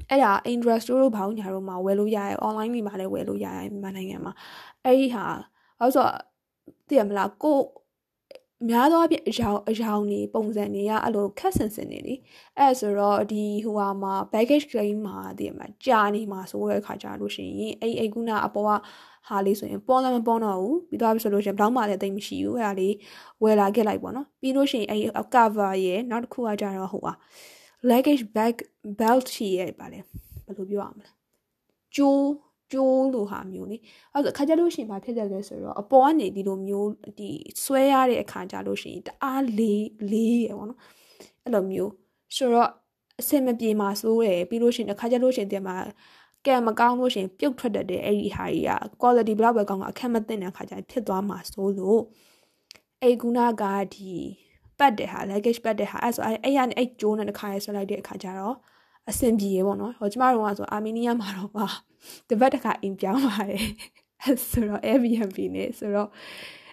[0.09, 4.33] အဲ့ဒါ Indra Store တို့ဘာလို့ညာတို့မှာဝယ်လို့ရတယ် online တွေမှာလည်းဝယ်လို့ရတယ်မြန်မာနိုင်ငံမှာ
[4.85, 5.25] အဲ့ဒီဟာ
[5.81, 6.07] အဲ့ဆို
[6.89, 7.59] သိရမလားကို
[8.67, 12.15] များသောအားဖြင့်အယောင်အယောင်နေပုံစံတွေကအဲ့လိုခက်ဆင်ဆင်နေလေ
[12.59, 18.71] အဲ့ဆိုတော့ဒီဟိုဟာမှာ baggage claim မှာတည်မှာကြာနေမှာဆိုတဲ့အခါကျလို့ရှိရင်အဲ့အဲ့ကုနာအပေါ်က
[19.29, 22.95] ဟာလေးဆိုရင်ပေါ်လည်းမပေါ်တော့ဘူးပြီးတော့ဆိုလို့ရှိရင်ဘလောက်မှလည်းတိတ်မရှိဘူးအဲ့ဒါလေး
[23.43, 27.13] ဝယ်လာခဲ့လိုက်ပေါ့နော်ပြီးလို့ရှိရင်အဲ့ cover ရဲ့နောက်တစ်ခုကကြတော့ဟိုဟာ
[27.91, 28.55] luggage bag
[29.01, 29.99] belt ရှိရဲ့ပါလေ
[30.47, 31.09] ဘယ်လိုပြောရမလဲ
[31.97, 32.23] ကျိုး
[32.73, 33.77] ကျိုးလိုဟာမျိုးလေ
[34.13, 37.31] အဲ့ဒါခါကြလို့ရှိရင်ဘာဖြစ်တယ်လဲဆိုတော့အပေါ်ကနေဒီလိုမျိုးဒီ
[37.65, 40.81] ဆွဲရတဲ့အခါကြလို့ရှိရင်တအားလေးလေးရပေါ့နော်
[41.45, 41.93] အဲ့လိုမျိုး
[42.37, 42.71] ဆိုတော့
[43.21, 45.77] အဆင်မပြေမှာစိုးတယ်ပြီးလို့ရှိရင်ခါကြလို့ရှိရင်တင်မှာ
[46.47, 52.01] ကဲမကောင်းလို့ရှိရင်ပြုတ်ထွက်တတ်တဲ့အဲ့ဒီဟာကြီးက quality ဘယ်လောက်ပဲကောင်းကအခက်မသိတဲ့အခါကျဖြစ်သွားမှာစိုးလို့
[53.03, 53.65] အဲ့ကုနာက
[53.95, 54.13] ဒီ
[54.79, 58.57] ပတ်တဲ့ဟာ luggage ပတ်တဲ့ဟာအဲ့ဆိုအဲ့အဲ့ရအဲ့ကျိုးနဲ့တစ်ခါရဲဆွဲလိုက်တဲ့အခါကျတော့
[59.11, 61.67] အဆင်ပြေရေပေါ့နော်ဟိုကျမတို့ကဆိုအာမီနီးယားမှာတော့ပါ
[62.29, 63.65] တပတ်တစ်ခါအိမ်ပြောင်းပါတယ်
[64.23, 66.09] အဲ့ဆိုတော့ Airbnb နဲ့ဆိုတော့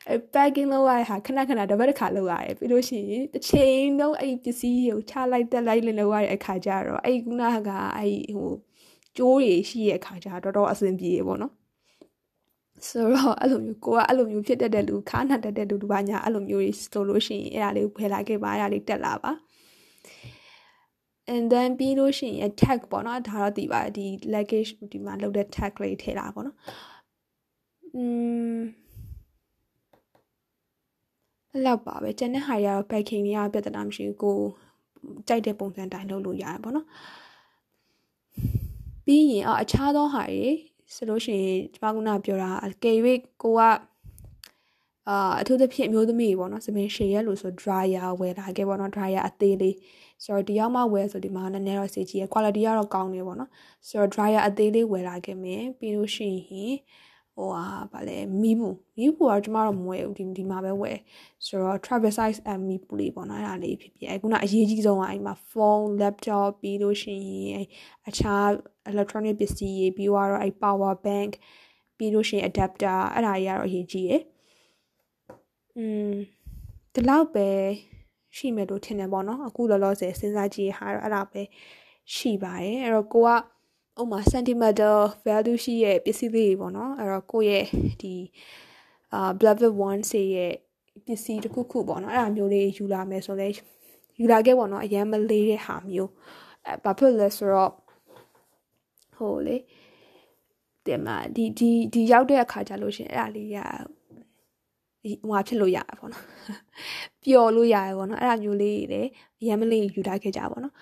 [0.10, 8.52] အဲ packing လုပ်ရတဲ့ဟာခဏခဏတစ်ပတ်တစ်ခါလုပ်ရတယ်ပြီးလို့ရှိရင်တစ်ချိန်လုံးအဲ့ပစ္စည်းကိုချလိုက်တက်လိုက်လုပ်ရတဲ့အခါကျတော့အဲ့ခုနကအဲ့ဟို
[9.18, 11.54] ကျိုးတွေရှိရဲ့အခါကျတော့တော်တော်အဆင်ပြေပေါ့နော်
[12.88, 19.32] ဆိုတော့အဲ့လိုမျိုးကိုကအဲ့လိုမျိုးဖြစ်တတ်တဲ့လူခါနာတတ်တဲ့လူတို့ဘာညာအဲ့လိုမျိုးတွေဆိုလို့ရှိရင်အဲ့ဒါလေးဝယ်လာခဲ့ပါအဲ့ဒါလေးတက်လာပါ
[21.34, 26.58] and then ပြီးလို့ရှိရင် tag ပေါ့နော်ဒါတော့ဒီပါဒီ luggage ဒီမှာလုပ်တဲ့ tag လေးထည့်လာပေါ့နော်
[27.96, 28.04] อื
[28.56, 28.60] ม
[31.66, 34.38] လောက်ပါပဲကျန်တဲ့ဟာတွေကတော့ packing တွေကပြဿနာမရှိဘူးကို
[35.28, 36.88] ကြိုက်တဲ့ပုံစံတိုင်းလုပ်လို့ရတယ်ပေါ့နော်
[39.06, 40.46] ပြီးရင်အခြားသောဟာတွေ
[40.94, 42.52] ဆိုလို့ရှိရင်ကျမကပြောတာ
[42.84, 42.94] ကေ၍
[43.44, 43.62] ကိုက
[45.10, 49.76] အာအထူးသဖြင့်အမျိုးသမီးပေါ့နော်စပင်ရှည်ရဲလို့ဆို dryer ဝယ်လာခဲ့ပေါ့နော် dryer အသေးလေး
[50.24, 53.50] ဆိုတော့ဒီရောက်မှဝယ်ဆိုဒီမှာနည်းနည်းတော့စေကြီးရ quality ကတော့ကောင်းနေပေါ့နော်
[53.88, 56.76] ဆိုတော့ dryer အသေးလေးဝယ်လာခဲ့မယ်ပြီးလို့ရှိရင်
[57.36, 60.98] ဟိုဟာဗာလဲမီးဘူးမီးဘူးကကျမတော့မဝယ်ဘူးဒီဒီမှာပဲဝယ်
[61.46, 67.16] ဆိုတော့ travel size အမီးဘူးလေးပေါ့နော်အဲ့ဒါလေးဖြစ်ဖြစ်အဲ့ခုနအရေးကြီးဆုံးကအဲ့မှာ phone laptop ပြီးလို့ရှိ
[67.50, 67.66] ရင်
[68.08, 68.48] အခြား
[68.92, 71.32] electronic ပစ္စည်းတွေပြီးတော့အဲ့ power bank
[71.98, 74.22] ပြီးလို့ရှိရင် adapter အဲ့ဒါတွေကတော့အရေးကြီးရယ်
[75.78, 76.12] อืม
[76.94, 77.48] ဒီလောက်ပဲ
[78.38, 81.42] ရှိမယ်လို့ထင်တယ်ပေါ့နော်အခုလောလောဆယ်စဉ်းစားကြည့်ရတာအဲ့ဒါပဲ
[82.16, 83.30] ရှိပါတယ်အဲ့တော့ကိုက
[84.02, 87.66] ဥမာ sentimental value ရှိရဲ့ပစ္စည်းလေးတွေပေါ့နော်အဲ့တော့ကိုရဲ့
[88.02, 88.16] ဒီ
[89.14, 90.54] အာ beloved one စေရဲ့
[91.06, 93.48] ပစ္စည်းတစ်ခုခုပေါ့နော်အဲ့ဒါမျိုးလေးယူလာမယ်ဆိုလဲ
[94.20, 96.12] ယူလာခဲ့ပေါ့နော်အရန်မလေးတဲ့ဟာမျိုး
[96.66, 97.72] အဲဘာဖြစ်လဲဆိုတော့
[99.16, 99.58] ဟိုလေ
[100.86, 103.60] တင်မဒီဒီဒီရောက်တဲ့အခါကျလို့ရှင်အဲ့ဒါလေးက
[105.30, 106.24] ဟိုဖြစ်လို့ရတာပေါ့နော်
[107.24, 109.10] ပျော်လို့ရတယ်ပေါ့နော်အဲ့ဒါမျိုးလေးတွေလည်း
[109.42, 110.74] အရန်မလေးယူထားခဲ့ကြပါပေါ့နော်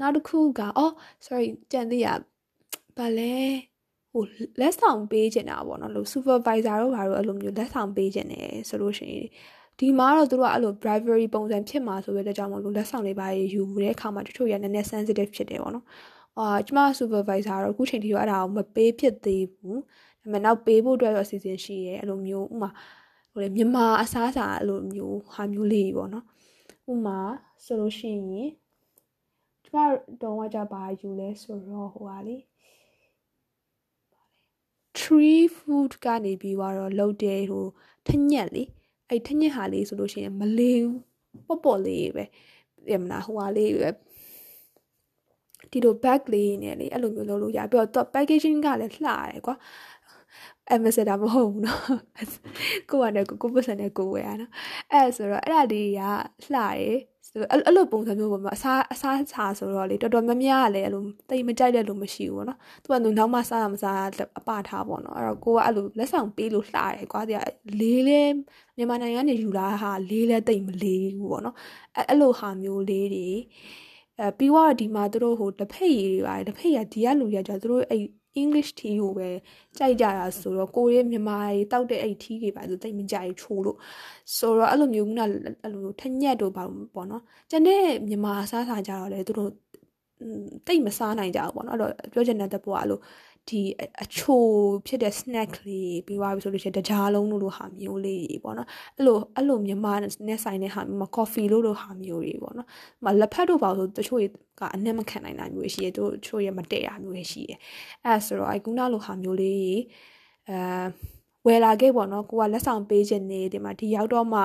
[0.00, 0.92] နောက်တစ်ခုကအော်
[1.24, 2.06] sorry ကြံသေးရ
[2.96, 3.34] ဘာလဲ
[4.12, 4.22] ဟို
[4.60, 9.28] လက်ဆောင်ပေးချင်တာပေါ့နော်လို့ supervisor တို့ဘာလို့အဲ့လိုမျိုးလက်ဆောင်ပေးချင်တယ်ဆိုလို့ရှိရင်
[9.78, 15.86] ဒီမှာတော့သူတို့ကအဲ့လို bribery ပုံစံဖြစ်မှာဆိုတဲ့ကြောင့်မလို့လက်ဆောင်တွေပါယူတဲ့အခါမှာတချို့ရနည်းနည်း sensitive ဖြစ်တယ်ပေါ့နော်
[16.38, 19.80] အာကျမ supervisor တော့အခုချိန်ထိတော့အဲ့ဒါကိုမပေးဖြစ်သေးဘူး
[20.22, 22.70] ဒါပေမဲ့နောက်ပေးဖို့အတွက်တော့အစီအစဉ်ရှိရဲအဲ့လိုမျိုးဥမာ
[23.36, 26.26] ဟိုလေမြန်မာအစားအစာအဲ့လိုမျိုးဟာမျိုးလေးပေါ့နော်
[26.92, 27.18] ဥမာ
[27.64, 28.50] ဆိုလို့ရှိရင်
[29.64, 29.76] ကျမ
[30.22, 32.36] တော့ကကြပါယူလဲဆိုတော့ဟိုဟာလေ
[34.98, 37.64] tree food ကနေပြီးတော့လှုပ်တဲ့ဟို
[38.08, 38.62] ထညက်လေ
[39.08, 41.00] အဲ့ထညက်ဟာလေးဆိုလို့ရှိရင်မလေးဘူး
[41.46, 42.24] ပေါ့ပေါ့လေးပဲ
[42.92, 43.88] ရမလားဟိုဟာလေးပဲ
[45.70, 49.54] ဒီလို bag လေးနဲ့လေအဲ့လိုမျိုးလုပ်လို့ရပြီးတော့ packaging ကလည်းလှရတယ်ကွာ
[50.73, 51.79] ambassador မဟုတ်ဘူးเนาะ
[52.89, 54.51] ကိုကလည်းကိုကိုပတ်စံနဲ့ကိုဝယ်ရနော်
[54.91, 56.01] အဲ့ဆိုတော့အဲ့ဒါလေးက
[56.43, 57.11] လှတယ်
[57.51, 63.99] အဲ့လိုပုံစံမျိုးပေါ့မှာအစားအစားချာဆိုတော့လေတော်တော်များများကလည်းအဲ့လိုတိတ်မကြိုက်တဲ့လူမရှိဘူးပေါ့နော်သူကသူနောက်မှစားတာမစား
[64.39, 67.41] အပထားပေါ့နော်အဲ့တော့ကိုကအဲ့လိုလက်ဆောင်ပေးလို့လှတယ်ကွာတဲ့
[67.79, 68.21] လေးလဲ
[68.77, 71.55] မြန်မာနိုင်ငံကနေယူလာဟာလေးလဲတိတ်မလေးဘူးပေါ့နော်
[71.95, 73.29] အဲ့အဲ့လိုဟာမျိုးလေးတွေ
[74.19, 78.01] အဲပြီးတော့ဒီမှာသူတို့ဟိုတစ်ဖက်ရည်တွေပါတယ်တစ်ဖက်ရဒီကလူရကြသူတို့အဲ့
[78.42, 79.28] English tea ကိုပဲ
[79.78, 83.76] ကြိုက်ကြတာဆိုတော့ကိုရဲ့မြန်မာတွေတောက်တဲ့အဲ့ tea တွေပါဆိုတိတ်မကြိုက်ချိုးလို့
[84.38, 86.64] ဆိုတော့အဲ့လိုမျိုးကအဲ့လိုထညက်တို့ပါ
[86.94, 89.50] ပေါ့နော်ကျန်တဲ့မြန်မာစားစားကြတော့လေသူတို့
[90.66, 92.98] တိတ်မစားနိုင်ကြဘူးပေါ့နော်အဲ့တော့ပြောချင်တဲ့ဘောကအဲ့လို
[93.48, 93.60] ဒီ
[94.02, 94.42] အချို
[94.86, 99.94] ဖြစ်တဲ့ snack လေးပြီးသွားပြီဆိုလို့ရှိရင်တကြားလုံးလို့ဟာမျိုးလေးပေါ့နော်အဲ့လိုအဲ့လိုမြန်မာ
[100.28, 102.68] နဲ့ဆိုင်တဲ့ဟာမျိုးမှာ coffee လို့လို့ဟာမျိုးတွေပေါ့နော်
[103.04, 104.20] မလက်ဖက်တို့ပါဆိုတချို့
[104.60, 107.52] ကအနက်မခံနိုင်တာမျိုးရှိရတို့ချို့ရမတည့်တာမျိုးရှိရ
[108.04, 109.76] အဲ့ဆိုတော့အကုနာလိုဟာမျိုးလေး
[110.48, 110.58] အဲ
[111.46, 114.40] ဝယ်လာခဲ့ပေါ့နော်ကိုကလက်ဆောင်ပေးခြင်းနေဒီမှာဒီရောက်တော့မှ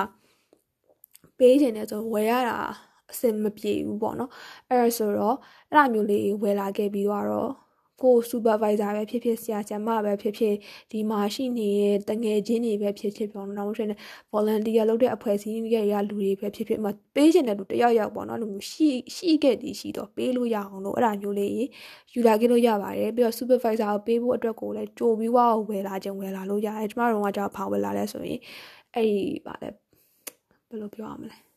[1.38, 2.56] ပေးခြင်းနေဆိုဝယ်ရတာ
[3.10, 4.30] အဆင်မပြေဘူးပေါ့နော်
[4.68, 5.36] အဲ့ဒါဆိုတော့
[5.68, 7.50] အဲ့ဒါမျိုးလေးဝယ်လာခဲ့ပြီးတော့
[8.02, 10.54] ကို supervisor ပဲဖြစ်ဖြစ်ဆရာဆရာမပဲဖြစ်ဖြစ်
[10.92, 13.90] ဒီမှာရှိနေတဲ့တငယ်ချင်းတွေပဲဖြစ်ဖြစ်ပေါ့နော်နောက်ဆုံး
[14.32, 21.52] volunteer လုပ်တဲ့အဖွဲ့အစည်းရဲ့ရလူတွေပဲဖြစ်ဖြစ်မပေးချင်တဲ့လူတယောက်ယောက်ပေါ့နော်လူမျိုးရှိရှိခဲ့တည်ရှိတော့ပေးလို့ရအောင်လို့အဲ့ဒါမျိုးလေး
[22.14, 28.40] ယူလာခဲ့လို့ရပါတယ်ပြီးတော့ supervisor ကိုပေးဖို့အတွက်ကိုလည်းကြိုပြီးဝါဝယ်လာခြင်းဝယ်လာလို့ရတယ်ကျမတို့ကကြောက်ဖောင်ဝယ်လာလဲဆိုရင်
[28.94, 29.68] အဲ့ဒီဗာလဲ
[30.68, 31.51] ဘယ်လိုပြောရမလဲ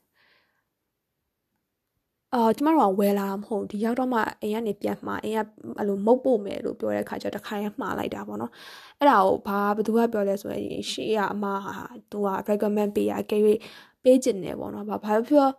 [2.35, 8.51] အာကျမတို့ကဝယ်လာမဟုတ်ဒီရောက်တော့မှအိမ်ကနေပြန်မှာအိမ်ကအဲ့လိုမုတ်ပို့မယ်လို့ပြောတဲ့ခါကျတော့တခါရမှားလိုက်တာပေါ့နော်
[8.99, 11.73] အဲ့ဒါကိုဘာဘသူကပြောလဲဆိုရင်ရှေ့ကအမဟာ
[12.11, 13.53] သူက recommend ပေးရကြွေ
[14.03, 15.49] ပေးကျင်တယ်ပေါ့နော်ဘာဘာဖြစ်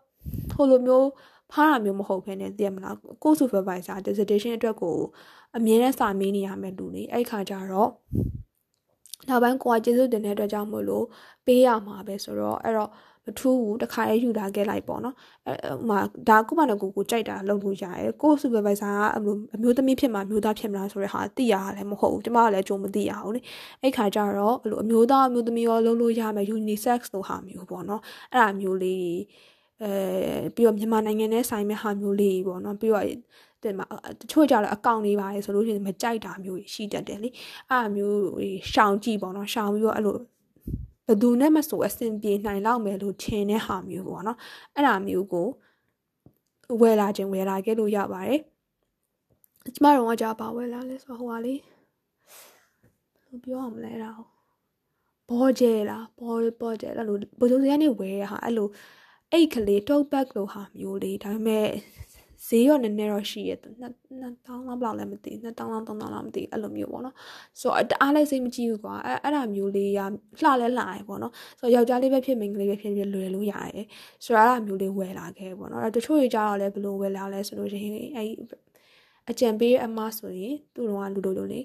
[0.52, 1.08] ဟိုလိုမျိုး
[1.52, 4.96] ဖားတာမျိုးမဟုတ်ဘဲနဲ့သိရမလားကို supervisor dissertation အတွက်ကို
[5.56, 7.90] အမြဲတမ်းစာမေးနေရမယ်လူနေအဲ့ခါကျတော့
[9.28, 11.04] နောက်ပိုင်းကိုကကျေးဇူးတင်တဲ့အတွက်ကြောင့်မို့လို့
[11.46, 12.90] ပေးရမှာပဲဆိုတော့အဲ့တော့
[13.26, 15.14] မထူးဘူးတခါရေးယူလာခဲ့လိုက်ပေါ့နော်
[15.48, 15.98] အဲဟိုမှာ
[16.28, 23.40] ဒါကိုမနဲ့ကိုကိုကြိုက်တာလုပ်လို့ရတယ်ကို supervisor ကအမျိုးအမျိုးသမီးဖြစ်မှာအမျိုးသားဖြစ်မလားဆိုတဲ့ဟာသိရတာလည်းမဟုတ်ဘူးကျမကလည်းကြုံမသိရဘူးလေ
[23.82, 28.02] အဲ့ခါကျတော့အဲ့လိုအမျိုးသားအမျိုးသမီးရောလုပ်လို့ရမယ် unisex လို့ဟာမျိုးပေါ့နော်
[28.32, 29.10] အဲ့ဒါမျိုးလေး
[29.82, 29.92] အဲ
[30.54, 33.06] ပြီးတော့မြန်မာနိုင်ငံနဲ့ဆိုင်မဲ့ဟာမျိုးလေးပေါ့နော်ပြီးတော့
[33.64, 33.86] တဲ့မှာ
[34.20, 37.28] တချို့ကြတော့အကောင့်လေးပါတယ်ဆိုလို့ရှိရင်မကြိုက်တာမျိုးရှိတတ်တယ်လေ
[37.70, 38.18] အဲ့အမျိုး
[38.72, 40.16] ရှောင်ကြည့်ပေါ့နော်ရှောင်ပြီးတော့အဲ့လို
[41.06, 44.38] ဘယ်သူနဲ့မဆိုအဆင်ပြေနိုင်လောက်မယ်လို့ထင်တဲ့ဟာမျိုးပေါ့နော်
[44.74, 45.48] အဲ့ဒါမျိုးကို
[46.80, 48.40] ဝယ်လာခြင်းဝယ်လာခဲ့လို့ရပါတယ်
[49.74, 51.60] ကျမတို့ကကြာပါဝယ်လာလဲဆိုဟိုဟာလေး
[53.24, 54.12] ဘယ်ပြောအောင်လဲအဲ့ဒါ
[55.30, 58.68] ဘောကျဲလားဘောဘောကျဲအဲ့လိုဘိုးချုပ်စရနေဝယ်ရဟာအဲ့လို
[59.32, 61.68] အိတ်ကလေး tote bag လိုဟာမျိုးလေးဒါပေမဲ့
[62.46, 67.14] ဈေးရောနည်းနည်းတော့ရှိရဲ့2000လောက်လောက်လည်းမသိ2000လောက်3000လောက်မသိအဲ့လိုမျိုးပေါ့နော်
[67.60, 70.00] ဆိုတော့တအားလည်းစိတ်မကြည့်ဘူးကွာအဲ့အဲ့ဒါမျိုးလေးရ
[70.42, 73.86] လှလဲလှရပေါ့နော်ဆိုတော့ယောက်ျားလေးပဲဖြစ်မိန်းကလေးပဲဖြစ်ဖြစ်လွယ်လို့ရတယ်
[74.24, 78.30] ဆိုတော့အဲ့ဒါမျိုးလေးဝယ်လာခဲ့ပေါ့နော်အဲ့တချို့တွေကြတော့လည်းဘယ်လိုဝယ်လာလဲဆိုလို့ရှိရင်အဲ့
[79.30, 81.60] အကြံပေးအမဆိုရင်သူ့တော်ကလူလိုလိုလေ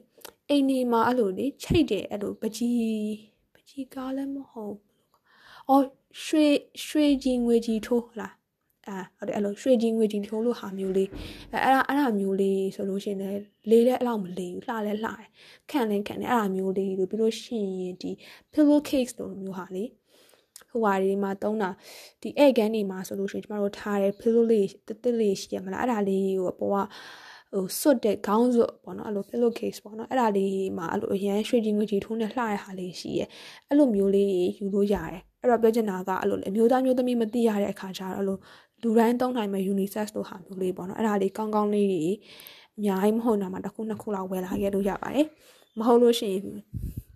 [0.49, 3.13] အိမ်နေမှာအဲ့လိုလေချိတ်တယ်အဲ့လိုပကြီး
[3.53, 4.75] ပကြီးကားလည်းမဟုတ်
[5.69, 5.85] အော်
[6.23, 6.47] ရွှေ
[6.85, 8.33] ရွှေကြီးငွေကြီးထိုးလား
[8.87, 11.09] အာဟုတ်တယ်အဲ့လိုရွှေကြီးငွေကြီးထိုးလို့ဟာမျိုးလေး
[11.53, 15.27] အဲအဲ့ဒါအဲ့ဒါမျိုးလေးဆိုလို့ရှိရင်လည်းလေးလည်းအဲ့လောက်မလေးဘူးလှလည်းလှတယ်
[15.71, 18.11] ခန့်လည်းခန့်တယ်အဲ့ဒါမျိုးလေးလို့ပြီးလို့ရှိရင်ဒီ
[18.53, 19.89] pillow case လိုမျိုးဟာလေး
[20.71, 21.69] ဟိုဟာဒီမှာတုံးတာ
[22.21, 26.87] ဒီဧကန်နေမှာဆိုလို့ရှိရင်ကျမတို့ထားတဲ့ pillow လေးတစ်တစ်လေးရှိရမလားအဲ့ဒါလေးကိုအပေါ်က
[27.53, 33.25] ဟိုစွတ်တဲ့ခေါင်းစွတ်ပေါ့နော်အဲ့လို pillow case ပေါ့နော်အဲ့ဒါလေးမှာအဲ့လိုအရန်ရွှေကြီးငွေကြီးထိုးနဲ့လှရတဲ့ဟာလေးရှိရဲ
[33.67, 38.37] အဲ့လိုမျိုးလေးယူလို့ရတယ်အဲ့တော့ပြောချင်တာကအဲ့လိုအမျိုးသားမျိုးသမီးမသိရတဲ့အခါကျတော့အဲ့လို
[38.82, 42.04] လူတိုင်းသုံးနိုင်မဲ့ unisex လို့ဟာမျိုးလေးပေါ့နော်အဲ့ဒါလေးကောင်းကောင်းလေးတွေ
[42.78, 45.26] အများကြီးမဟုတ်တာမှတစ်ခုနှစ်ခုလောက်ဝယ်လာခဲ့လို့ရပါတယ်
[45.78, 46.42] မဟုတ်လို့ရှိရင်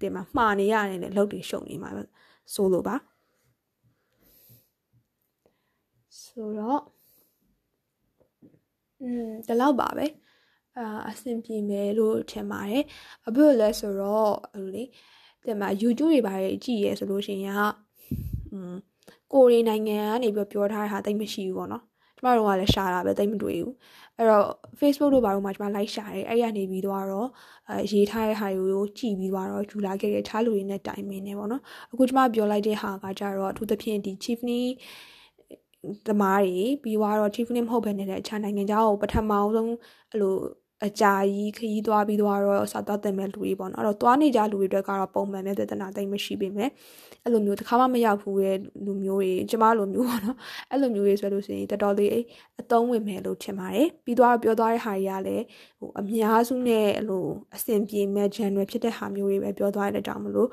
[0.01, 1.90] ဒီမှာမှားနေရတယ်လေလုပ်တွေရှုံနေမှာ
[2.55, 2.96] ဆိုလို့ပါ
[6.22, 6.80] ဆိုတော့
[9.03, 10.07] อืมဒီလောက်ပါပဲ
[10.78, 12.84] အာအဆင်ပြေမယ်လို့ထင်ပါတယ်
[13.28, 14.84] အဘို့လဲဆိုတော့ဟိုလေ
[15.44, 17.61] ဒီမှာ YouTube တွေပါတယ်ကြည့်ရဲဆိုလို့ရှိရင်က
[18.53, 18.74] อืม
[19.34, 21.84] ကိုရီနိုင်ငံကနေပြီးပြောထားတဲ့ဟာတိတ်မရှိဘူးပေါ့နော်
[22.17, 23.73] ကျမတို့ကလည်းရှာတာပဲတိတ်မတွေ့ဘူး
[24.17, 24.45] အဲ့တော့
[24.80, 31.61] Facebook တို့ဘာလို့မှကျမ like ရှာတယ်အဲ့ရနေပြီးတော့အဲရေးထားတဲ့ဟာကိုကြည့်ပြီးတော့ယူလာခဲ့တဲ့ထားလူတွေနဲ့တိုင်မင်းနေပေါ့နော်
[31.91, 34.63] အခုကျမပြောလိုက်တဲ့ဟာကကြတော့အထူးသဖြင့်ဒီ Chiefney
[36.07, 39.71] သမားတွေပြီးတော့ Chiefney မဟုတ်ဘဲနဲ့အခြားနိုင်ငံခြားကိုပထမဆုံး
[40.11, 40.34] အဲ့လို
[40.84, 46.69] အကြာကြီးခရီးသွားပြီးသွားတော့စာသွားတင်မဲ့လူတွေပေါ့နော်အဲ့တော့သွားနေကြလူတွေအတွက်ကတော့ပုံမှန်နဲ့ပြဿနာတိတ်မရှိပေမဲ့
[47.23, 50.38] အဲ့လိုမျိုးတစ်ခါမှမရောက်ဘူးရဲ့လူမျိုးတွေကျမလိုမျိုးပေါ့နော်
[50.71, 52.11] အဲ့လိုမျိုးတွေဆိုလို့ရှိရင်တော်တော်လေး
[52.61, 55.43] အသုံးဝင်မယ်လို့ထင်ပါတယ်ပြီးသွားပြောသွားတဲ့ဟာတွေကလည်း
[55.80, 60.49] ဟိုအများစုနဲ့အဲ့လိုအဆင်ပြေမဲ့ general ဖြစ်တဲ့ဟာမျိုးတွေပဲပြောသွားတဲ့ကြောင့်မလို့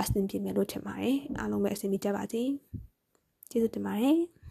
[0.00, 2.42] အဆင်ပြေမယ်လို့ထင်ပါတယ်အားလုံးပဲအဆင်ပြေကြပါစေ
[3.50, 4.41] ကျေးဇူးတင်ပါတယ်